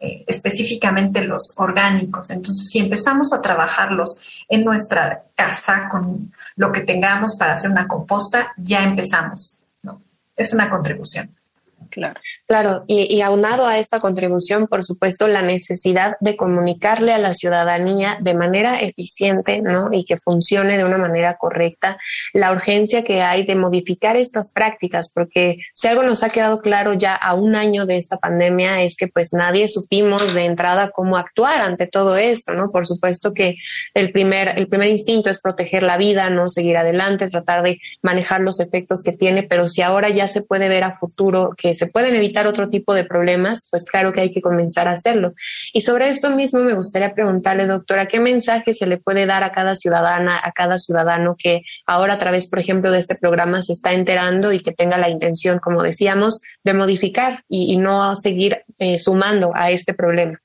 eh, 0.03 0.25
específicamente 0.27 1.21
los 1.21 1.53
orgánicos. 1.59 2.31
Entonces, 2.31 2.69
si 2.71 2.79
empezamos 2.79 3.35
a 3.35 3.43
trabajarlos 3.43 4.19
en 4.49 4.65
nuestra 4.65 5.25
casa 5.35 5.91
con 5.91 6.33
lo 6.57 6.73
que 6.73 6.81
tengamos 6.81 7.37
para 7.39 7.53
hacer 7.53 7.71
una 7.71 7.87
composta, 7.87 8.53
ya 8.57 8.83
empezamos. 8.83 9.61
¿no? 9.83 10.01
Es 10.35 10.55
una 10.55 10.71
contribución. 10.71 11.37
Claro. 11.91 12.21
Claro, 12.47 12.85
y, 12.87 13.21
aunado 13.21 13.67
a 13.67 13.79
esta 13.79 13.99
contribución, 13.99 14.67
por 14.67 14.85
supuesto, 14.85 15.29
la 15.29 15.43
necesidad 15.43 16.17
de 16.21 16.37
comunicarle 16.37 17.13
a 17.13 17.19
la 17.19 17.35
ciudadanía 17.35 18.19
de 18.21 18.35
manera 18.35 18.81
eficiente 18.81 19.61
¿no? 19.61 19.89
y 19.93 20.05
que 20.05 20.17
funcione 20.17 20.77
de 20.77 20.85
una 20.85 20.99
manera 20.99 21.37
correcta 21.37 21.99
la 22.33 22.53
urgencia 22.53 23.03
que 23.05 23.23
hay 23.23 23.45
de 23.45 23.55
modificar 23.55 24.17
estas 24.17 24.53
prácticas, 24.53 25.11
porque 25.13 25.59
si 25.75 25.89
algo 25.89 26.03
nos 26.03 26.23
ha 26.23 26.31
quedado 26.31 26.61
claro 26.61 26.95
ya 26.95 27.15
a 27.15 27.35
un 27.35 27.55
año 27.55 27.87
de 27.87 27.97
esta 27.97 28.19
pandemia 28.19 28.83
es 28.83 28.97
que 28.97 29.09
pues 29.09 29.33
nadie 29.33 29.69
supimos 29.69 30.35
de 30.35 30.45
entrada 30.45 30.91
cómo 30.91 31.17
actuar 31.17 31.63
ante 31.63 31.87
todo 31.87 32.17
esto, 32.17 32.53
¿no? 32.55 32.71
Por 32.71 32.87
supuesto 32.87 33.33
que 33.33 33.57
el 33.95 34.13
primer, 34.13 34.59
el 34.59 34.67
primer 34.67 34.89
instinto 34.89 35.31
es 35.31 35.41
proteger 35.41 35.83
la 35.83 35.97
vida, 35.97 36.31
no 36.31 36.49
seguir 36.49 36.77
adelante, 36.77 37.29
tratar 37.29 37.63
de 37.63 37.81
manejar 38.03 38.41
los 38.41 38.61
efectos 38.61 39.03
que 39.03 39.13
tiene, 39.13 39.43
pero 39.43 39.67
si 39.67 39.83
ahora 39.83 40.09
ya 40.11 40.29
se 40.29 40.43
puede 40.43 40.69
ver 40.69 40.85
a 40.85 40.95
futuro 40.95 41.51
que 41.57 41.75
se 41.81 41.87
pueden 41.87 42.15
evitar 42.15 42.47
otro 42.47 42.69
tipo 42.69 42.93
de 42.93 43.05
problemas, 43.05 43.69
pues 43.71 43.87
claro 43.87 44.13
que 44.13 44.21
hay 44.21 44.29
que 44.29 44.43
comenzar 44.43 44.87
a 44.87 44.93
hacerlo. 44.93 45.33
Y 45.73 45.81
sobre 45.81 46.11
esto 46.11 46.29
mismo 46.37 46.61
me 46.61 46.75
gustaría 46.75 47.15
preguntarle, 47.15 47.67
doctora, 47.67 48.05
¿qué 48.05 48.21
mensaje 48.21 48.75
se 48.75 48.87
le 48.87 48.99
puede 48.99 49.25
dar 49.25 49.45
a 49.45 49.51
cada 49.51 49.75
ciudadana, 49.75 50.39
a 50.45 50.53
cada 50.53 50.77
ciudadano 50.77 51.37
que 51.39 51.63
ahora 51.87 52.15
a 52.15 52.19
través, 52.19 52.51
por 52.51 52.59
ejemplo, 52.59 52.93
de 52.93 52.99
este 52.99 53.15
programa 53.15 53.63
se 53.63 53.73
está 53.73 53.95
enterando 53.95 54.53
y 54.53 54.61
que 54.61 54.73
tenga 54.73 54.99
la 54.99 55.09
intención, 55.09 55.59
como 55.59 55.83
decíamos, 55.83 56.43
de 56.65 56.75
modificar 56.75 57.45
y, 57.49 57.79
no 57.79 58.15
seguir 58.15 58.59
eh, 58.79 58.99
sumando 58.99 59.53
a 59.55 59.71
este 59.71 59.95
problema? 59.95 60.39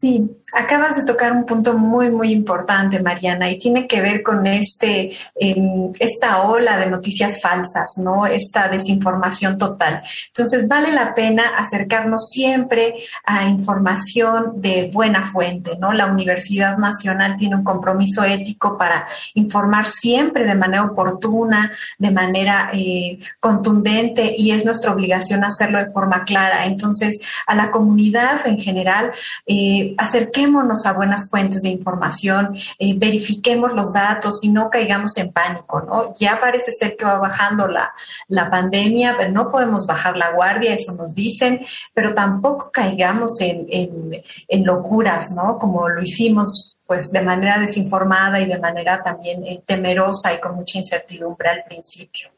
Sí, 0.00 0.30
acabas 0.52 0.94
de 0.94 1.04
tocar 1.04 1.32
un 1.32 1.44
punto 1.44 1.76
muy, 1.76 2.08
muy 2.08 2.30
importante, 2.30 3.02
Mariana, 3.02 3.50
y 3.50 3.58
tiene 3.58 3.88
que 3.88 4.00
ver 4.00 4.22
con 4.22 4.46
este, 4.46 5.10
em, 5.34 5.90
esta 5.98 6.42
ola 6.42 6.78
de 6.78 6.88
noticias 6.88 7.42
falsas, 7.42 7.98
¿no? 7.98 8.24
Esta 8.24 8.68
desinformación 8.68 9.58
total. 9.58 10.00
Entonces, 10.28 10.68
vale 10.68 10.92
la 10.92 11.14
pena 11.14 11.48
acercarnos 11.56 12.28
siempre 12.28 12.94
a 13.24 13.48
información 13.48 14.60
de 14.60 14.88
buena 14.92 15.26
fuente, 15.32 15.76
¿no? 15.80 15.92
La 15.92 16.06
Universidad 16.06 16.78
Nacional 16.78 17.34
tiene 17.36 17.56
un 17.56 17.64
compromiso 17.64 18.22
ético 18.22 18.78
para 18.78 19.04
informar 19.34 19.86
siempre 19.86 20.46
de 20.46 20.54
manera 20.54 20.84
oportuna, 20.84 21.72
de 21.98 22.12
manera 22.12 22.70
eh, 22.72 23.18
contundente, 23.40 24.32
y 24.36 24.52
es 24.52 24.64
nuestra 24.64 24.92
obligación 24.92 25.42
hacerlo 25.42 25.80
de 25.80 25.90
forma 25.90 26.22
clara. 26.22 26.66
Entonces, 26.66 27.18
a 27.48 27.56
la 27.56 27.72
comunidad 27.72 28.46
en 28.46 28.60
general, 28.60 29.10
eh, 29.44 29.87
acerquémonos 29.96 30.86
a 30.86 30.92
buenas 30.92 31.30
fuentes 31.30 31.62
de 31.62 31.70
información, 31.70 32.56
eh, 32.78 32.94
verifiquemos 32.98 33.72
los 33.74 33.92
datos 33.92 34.42
y 34.42 34.50
no 34.50 34.70
caigamos 34.70 35.16
en 35.16 35.32
pánico, 35.32 35.80
¿no? 35.80 36.14
Ya 36.18 36.40
parece 36.40 36.72
ser 36.72 36.96
que 36.96 37.04
va 37.04 37.18
bajando 37.18 37.68
la, 37.68 37.92
la 38.28 38.50
pandemia, 38.50 39.16
pero 39.18 39.32
no 39.32 39.50
podemos 39.50 39.86
bajar 39.86 40.16
la 40.16 40.32
guardia, 40.32 40.74
eso 40.74 40.94
nos 40.94 41.14
dicen, 41.14 41.60
pero 41.94 42.14
tampoco 42.14 42.70
caigamos 42.72 43.40
en, 43.40 43.66
en, 43.68 44.64
locuras, 44.64 45.34
¿no? 45.34 45.58
Como 45.58 45.88
lo 45.88 46.02
hicimos 46.02 46.77
pues 46.88 47.12
de 47.12 47.20
manera 47.20 47.58
desinformada 47.58 48.40
y 48.40 48.46
de 48.46 48.58
manera 48.58 49.02
también 49.02 49.46
eh, 49.46 49.62
temerosa 49.66 50.32
y 50.32 50.40
con 50.40 50.54
mucha 50.54 50.78
incertidumbre 50.78 51.50
al 51.50 51.64
principio. 51.64 52.30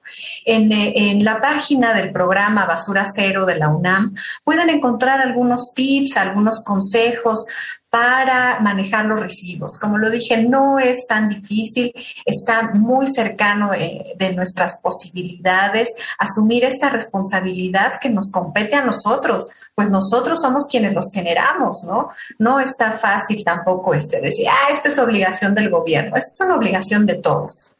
En, 0.44 0.72
eh, 0.72 0.92
en, 0.96 1.24
la 1.24 1.40
página 1.40 1.94
del 1.94 2.10
programa 2.10 2.66
Basura 2.66 3.04
Cero 3.06 3.46
de 3.46 3.54
la 3.54 3.68
UNAM 3.68 4.16
pueden 4.42 4.68
encontrar 4.68 5.20
algunos 5.20 5.72
tips, 5.72 6.16
algunos 6.16 6.64
consejos 6.64 7.46
para 7.90 8.58
manejar 8.58 9.06
los 9.06 9.20
residuos. 9.20 9.78
Como 9.78 9.98
lo 9.98 10.10
dije, 10.10 10.36
no 10.38 10.80
es 10.80 11.06
tan 11.06 11.28
difícil, 11.28 11.92
está 12.24 12.70
muy 12.72 13.06
cercano 13.06 13.72
eh, 13.72 14.14
de 14.16 14.34
nuestras 14.34 14.80
posibilidades 14.80 15.92
asumir 16.18 16.64
esta 16.64 16.90
responsabilidad 16.90 18.00
que 18.00 18.08
nos 18.08 18.32
compete 18.32 18.74
a 18.74 18.84
nosotros, 18.84 19.48
pues 19.80 19.88
nosotros 19.88 20.42
somos 20.42 20.66
quienes 20.66 20.92
los 20.92 21.10
generamos, 21.10 21.84
¿no? 21.84 22.10
No 22.38 22.60
está 22.60 22.98
fácil 22.98 23.42
tampoco 23.42 23.94
este 23.94 24.20
decir, 24.20 24.46
ah, 24.46 24.70
esta 24.70 24.90
es 24.90 24.98
obligación 24.98 25.54
del 25.54 25.70
gobierno, 25.70 26.16
esta 26.16 26.28
es 26.28 26.40
una 26.44 26.56
obligación 26.56 27.06
de 27.06 27.14
todos. 27.14 27.74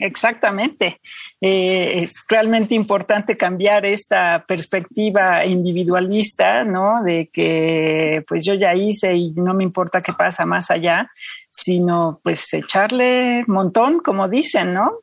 Exactamente. 0.00 1.00
Eh, 1.40 2.02
es 2.02 2.24
realmente 2.28 2.74
importante 2.74 3.36
cambiar 3.36 3.86
esta 3.86 4.44
perspectiva 4.44 5.46
individualista, 5.46 6.64
¿no? 6.64 7.04
De 7.04 7.30
que 7.32 8.24
pues 8.26 8.44
yo 8.44 8.54
ya 8.54 8.74
hice 8.74 9.14
y 9.14 9.30
no 9.34 9.54
me 9.54 9.62
importa 9.62 10.02
qué 10.02 10.14
pasa 10.14 10.44
más 10.46 10.68
allá, 10.72 11.12
sino 11.48 12.18
pues 12.24 12.52
echarle 12.54 13.44
montón, 13.46 14.00
como 14.00 14.26
dicen, 14.26 14.72
¿no? 14.72 14.98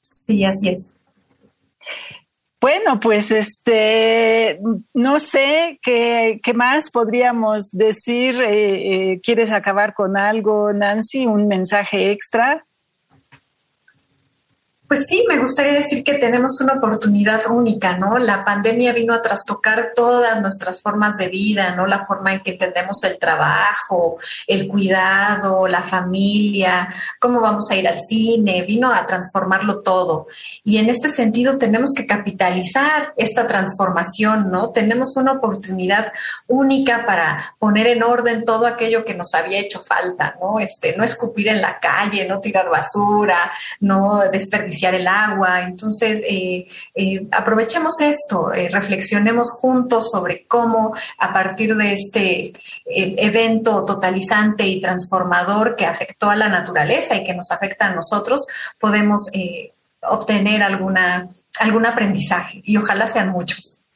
Sí, 0.00 0.44
así 0.44 0.68
es. 0.68 0.92
Bueno, 2.60 2.98
pues 2.98 3.30
este, 3.30 4.58
no 4.92 5.20
sé 5.20 5.78
qué, 5.80 6.40
qué 6.42 6.54
más 6.54 6.90
podríamos 6.90 7.70
decir. 7.70 8.42
Eh, 8.42 9.12
eh, 9.12 9.20
¿Quieres 9.22 9.52
acabar 9.52 9.94
con 9.94 10.16
algo, 10.16 10.72
Nancy? 10.72 11.26
¿Un 11.26 11.46
mensaje 11.46 12.10
extra? 12.10 12.66
Pues 14.88 15.04
sí, 15.06 15.22
me 15.28 15.36
gustaría 15.36 15.74
decir 15.74 16.02
que 16.02 16.14
tenemos 16.14 16.62
una 16.62 16.72
oportunidad 16.76 17.42
única, 17.50 17.98
¿no? 17.98 18.16
La 18.16 18.42
pandemia 18.42 18.94
vino 18.94 19.12
a 19.12 19.20
trastocar 19.20 19.92
todas 19.94 20.40
nuestras 20.40 20.80
formas 20.80 21.18
de 21.18 21.28
vida, 21.28 21.76
¿no? 21.76 21.86
La 21.86 22.06
forma 22.06 22.32
en 22.32 22.40
que 22.40 22.52
entendemos 22.52 23.04
el 23.04 23.18
trabajo, 23.18 24.16
el 24.46 24.66
cuidado, 24.66 25.68
la 25.68 25.82
familia, 25.82 26.88
cómo 27.20 27.42
vamos 27.42 27.70
a 27.70 27.76
ir 27.76 27.86
al 27.86 27.98
cine, 27.98 28.62
vino 28.62 28.90
a 28.90 29.06
transformarlo 29.06 29.82
todo. 29.82 30.26
Y 30.64 30.78
en 30.78 30.88
este 30.88 31.10
sentido 31.10 31.58
tenemos 31.58 31.92
que 31.92 32.06
capitalizar 32.06 33.12
esta 33.18 33.46
transformación, 33.46 34.50
¿no? 34.50 34.70
Tenemos 34.70 35.18
una 35.18 35.32
oportunidad 35.32 36.14
única 36.46 37.04
para 37.04 37.54
poner 37.58 37.88
en 37.88 38.02
orden 38.02 38.46
todo 38.46 38.66
aquello 38.66 39.04
que 39.04 39.12
nos 39.12 39.34
había 39.34 39.58
hecho 39.58 39.82
falta, 39.82 40.34
¿no? 40.40 40.60
Este, 40.60 40.96
no 40.96 41.04
escupir 41.04 41.48
en 41.48 41.60
la 41.60 41.78
calle, 41.78 42.26
no 42.26 42.40
tirar 42.40 42.70
basura, 42.70 43.52
no 43.80 44.22
desperdiciar 44.32 44.77
el 44.86 45.06
agua. 45.06 45.62
Entonces, 45.62 46.22
eh, 46.28 46.66
eh, 46.94 47.26
aprovechemos 47.30 48.00
esto, 48.00 48.52
eh, 48.52 48.68
reflexionemos 48.68 49.50
juntos 49.52 50.10
sobre 50.10 50.46
cómo 50.46 50.94
a 51.18 51.32
partir 51.32 51.76
de 51.76 51.92
este 51.92 52.52
evento 52.86 53.84
totalizante 53.84 54.66
y 54.66 54.80
transformador 54.80 55.76
que 55.76 55.86
afectó 55.86 56.30
a 56.30 56.36
la 56.36 56.48
naturaleza 56.48 57.16
y 57.16 57.24
que 57.24 57.34
nos 57.34 57.50
afecta 57.50 57.86
a 57.86 57.94
nosotros, 57.94 58.46
podemos 58.78 59.28
obtener 60.02 60.62
alguna, 60.62 61.28
algún 61.60 61.86
aprendizaje 61.86 62.60
y 62.64 62.76
ojalá 62.76 63.08
sean 63.08 63.30
muchos. 63.30 63.87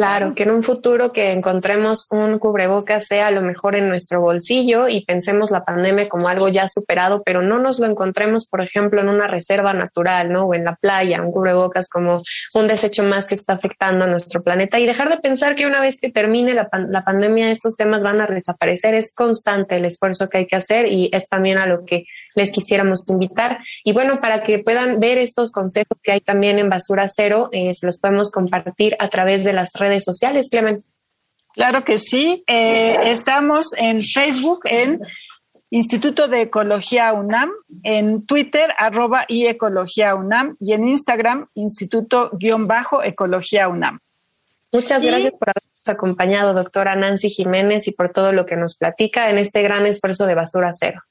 Claro, 0.00 0.34
que 0.34 0.44
en 0.44 0.50
un 0.52 0.62
futuro 0.62 1.12
que 1.12 1.32
encontremos 1.32 2.08
un 2.10 2.38
cubrebocas 2.38 3.04
sea 3.06 3.26
a 3.26 3.30
lo 3.30 3.42
mejor 3.42 3.76
en 3.76 3.86
nuestro 3.86 4.22
bolsillo 4.22 4.88
y 4.88 5.04
pensemos 5.04 5.50
la 5.50 5.62
pandemia 5.62 6.08
como 6.08 6.26
algo 6.26 6.48
ya 6.48 6.66
superado, 6.68 7.22
pero 7.22 7.42
no 7.42 7.58
nos 7.58 7.80
lo 7.80 7.86
encontremos, 7.86 8.48
por 8.48 8.62
ejemplo, 8.62 9.02
en 9.02 9.10
una 9.10 9.26
reserva 9.26 9.74
natural, 9.74 10.32
¿no? 10.32 10.44
O 10.44 10.54
en 10.54 10.64
la 10.64 10.74
playa, 10.76 11.20
un 11.20 11.30
cubrebocas 11.30 11.90
como 11.90 12.22
un 12.54 12.66
desecho 12.66 13.04
más 13.04 13.28
que 13.28 13.34
está 13.34 13.52
afectando 13.52 14.06
a 14.06 14.08
nuestro 14.08 14.42
planeta 14.42 14.80
y 14.80 14.86
dejar 14.86 15.10
de 15.10 15.18
pensar 15.18 15.54
que 15.54 15.66
una 15.66 15.82
vez 15.82 16.00
que 16.00 16.10
termine 16.10 16.54
la, 16.54 16.70
la 16.88 17.04
pandemia 17.04 17.50
estos 17.50 17.76
temas 17.76 18.02
van 18.02 18.22
a 18.22 18.26
desaparecer. 18.26 18.94
Es 18.94 19.12
constante 19.12 19.76
el 19.76 19.84
esfuerzo 19.84 20.30
que 20.30 20.38
hay 20.38 20.46
que 20.46 20.56
hacer 20.56 20.90
y 20.90 21.10
es 21.12 21.28
también 21.28 21.58
a 21.58 21.66
lo 21.66 21.84
que 21.84 22.06
les 22.34 22.52
quisiéramos 22.52 23.08
invitar. 23.10 23.58
Y 23.84 23.92
bueno, 23.92 24.18
para 24.20 24.42
que 24.42 24.60
puedan 24.60 25.00
ver 25.00 25.18
estos 25.18 25.52
consejos 25.52 25.98
que 26.02 26.12
hay 26.12 26.20
también 26.20 26.58
en 26.58 26.70
Basura 26.70 27.06
Cero, 27.08 27.48
eh, 27.52 27.74
se 27.74 27.86
los 27.86 27.98
podemos 27.98 28.30
compartir 28.30 28.96
a 28.98 29.08
través 29.08 29.44
de 29.44 29.52
las 29.52 29.74
redes 29.74 29.89
sociales, 29.98 30.48
Clemen. 30.50 30.84
Claro 31.54 31.84
que 31.84 31.98
sí. 31.98 32.44
Eh, 32.46 33.10
estamos 33.10 33.72
en 33.76 34.02
Facebook, 34.02 34.60
en 34.64 35.00
Instituto 35.70 36.28
de 36.28 36.42
Ecología 36.42 37.12
UNAM, 37.12 37.50
en 37.82 38.24
Twitter, 38.26 38.70
arroba 38.76 39.24
y 39.28 39.46
Ecología 39.46 40.14
UNAM, 40.14 40.56
y 40.60 40.72
en 40.72 40.84
Instagram, 40.84 41.48
Instituto-Ecología 41.54 43.68
UNAM. 43.68 43.98
Muchas 44.72 45.04
gracias 45.04 45.32
por 45.32 45.50
habernos 45.50 45.88
acompañado, 45.88 46.54
doctora 46.54 46.94
Nancy 46.96 47.30
Jiménez, 47.30 47.88
y 47.88 47.92
por 47.92 48.12
todo 48.12 48.32
lo 48.32 48.46
que 48.46 48.56
nos 48.56 48.76
platica 48.76 49.30
en 49.30 49.38
este 49.38 49.62
gran 49.62 49.86
esfuerzo 49.86 50.26
de 50.26 50.34
Basura 50.34 50.70
Cero. 50.72 51.02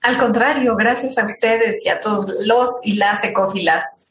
Al 0.00 0.18
contrario, 0.18 0.76
gracias 0.76 1.18
a 1.18 1.24
ustedes 1.24 1.84
y 1.84 1.88
a 1.88 2.00
todos 2.00 2.26
los 2.44 2.70
y 2.84 2.94
las 2.94 3.24
ecófilas. 3.24 4.02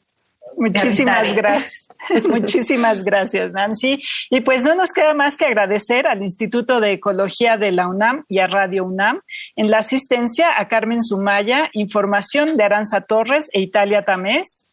Muchísimas 0.56 1.34
gracias. 1.34 1.88
Muchísimas 2.28 3.04
gracias, 3.04 3.52
Nancy. 3.52 4.00
Y 4.30 4.40
pues 4.40 4.64
no 4.64 4.74
nos 4.74 4.92
queda 4.92 5.14
más 5.14 5.36
que 5.36 5.44
agradecer 5.44 6.06
al 6.06 6.22
Instituto 6.22 6.80
de 6.80 6.92
Ecología 6.92 7.56
de 7.56 7.72
la 7.72 7.88
UNAM 7.88 8.24
y 8.28 8.38
a 8.38 8.46
Radio 8.46 8.84
UNAM 8.84 9.20
en 9.54 9.70
la 9.70 9.78
asistencia 9.78 10.48
a 10.58 10.68
Carmen 10.68 11.02
Sumaya, 11.02 11.68
información 11.72 12.56
de 12.56 12.64
Aranza 12.64 13.02
Torres 13.02 13.50
e 13.52 13.60
Italia 13.60 14.04
Tamés. 14.04 14.64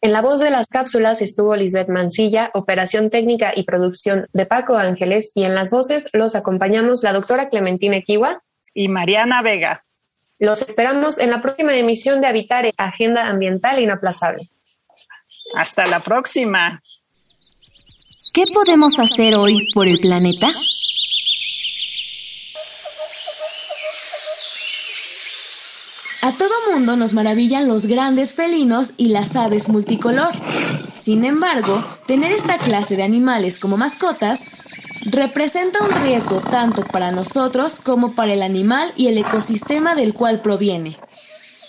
En 0.00 0.12
la 0.12 0.20
voz 0.20 0.40
de 0.40 0.50
las 0.50 0.66
cápsulas 0.66 1.22
estuvo 1.22 1.56
Lisbeth 1.56 1.88
Mancilla, 1.88 2.50
operación 2.52 3.08
técnica 3.08 3.52
y 3.56 3.62
producción 3.62 4.26
de 4.32 4.44
Paco 4.44 4.76
Ángeles, 4.76 5.32
y 5.34 5.44
en 5.44 5.54
las 5.54 5.70
voces 5.70 6.08
los 6.12 6.34
acompañamos 6.34 7.02
la 7.02 7.14
doctora 7.14 7.48
Clementina 7.48 7.96
Equiwa 7.96 8.42
y 8.74 8.88
Mariana 8.88 9.40
Vega. 9.40 9.84
Los 10.38 10.60
esperamos 10.60 11.18
en 11.18 11.30
la 11.30 11.40
próxima 11.40 11.74
emisión 11.74 12.20
de 12.20 12.26
Habitare, 12.26 12.74
Agenda 12.76 13.28
Ambiental 13.28 13.78
Inaplazable. 13.78 14.50
Hasta 15.56 15.84
la 15.86 16.00
próxima. 16.00 16.82
¿Qué 18.32 18.46
podemos 18.52 18.98
hacer 18.98 19.36
hoy 19.36 19.68
por 19.74 19.86
el 19.86 19.98
planeta? 19.98 20.50
A 26.22 26.32
todo 26.32 26.50
mundo 26.72 26.96
nos 26.96 27.12
maravillan 27.12 27.68
los 27.68 27.86
grandes 27.86 28.34
felinos 28.34 28.94
y 28.96 29.08
las 29.08 29.36
aves 29.36 29.68
multicolor. 29.68 30.32
Sin 30.94 31.24
embargo, 31.24 31.84
tener 32.06 32.32
esta 32.32 32.58
clase 32.58 32.96
de 32.96 33.02
animales 33.02 33.58
como 33.58 33.76
mascotas 33.76 34.46
representa 35.10 35.84
un 35.84 35.90
riesgo 36.02 36.40
tanto 36.40 36.82
para 36.82 37.12
nosotros 37.12 37.78
como 37.78 38.14
para 38.14 38.32
el 38.32 38.42
animal 38.42 38.90
y 38.96 39.08
el 39.08 39.18
ecosistema 39.18 39.94
del 39.94 40.14
cual 40.14 40.40
proviene. 40.40 40.96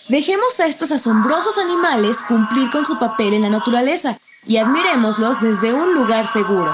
Dejemos 0.07 0.59
a 0.59 0.67
estos 0.67 0.91
asombrosos 0.91 1.57
animales 1.57 2.21
cumplir 2.27 2.69
con 2.69 2.85
su 2.85 2.99
papel 2.99 3.33
en 3.33 3.41
la 3.43 3.49
naturaleza 3.49 4.17
y 4.47 4.57
admirémoslos 4.57 5.41
desde 5.41 5.73
un 5.73 5.95
lugar 5.95 6.27
seguro. 6.27 6.71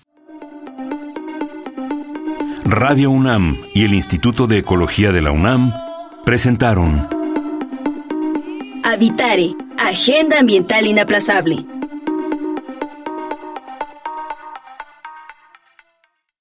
Radio 2.64 3.11
UNAM 3.11 3.59
y 3.75 3.85
el 3.85 3.92
Instituto 3.92 4.47
de 4.47 4.57
Ecología 4.59 5.12
de 5.12 5.21
la 5.21 5.33
UNAM 5.33 5.75
presentaron. 6.29 7.09
Habitare, 8.85 9.55
Agenda 9.79 10.38
Ambiental 10.38 10.87
Inaplazable 10.87 11.78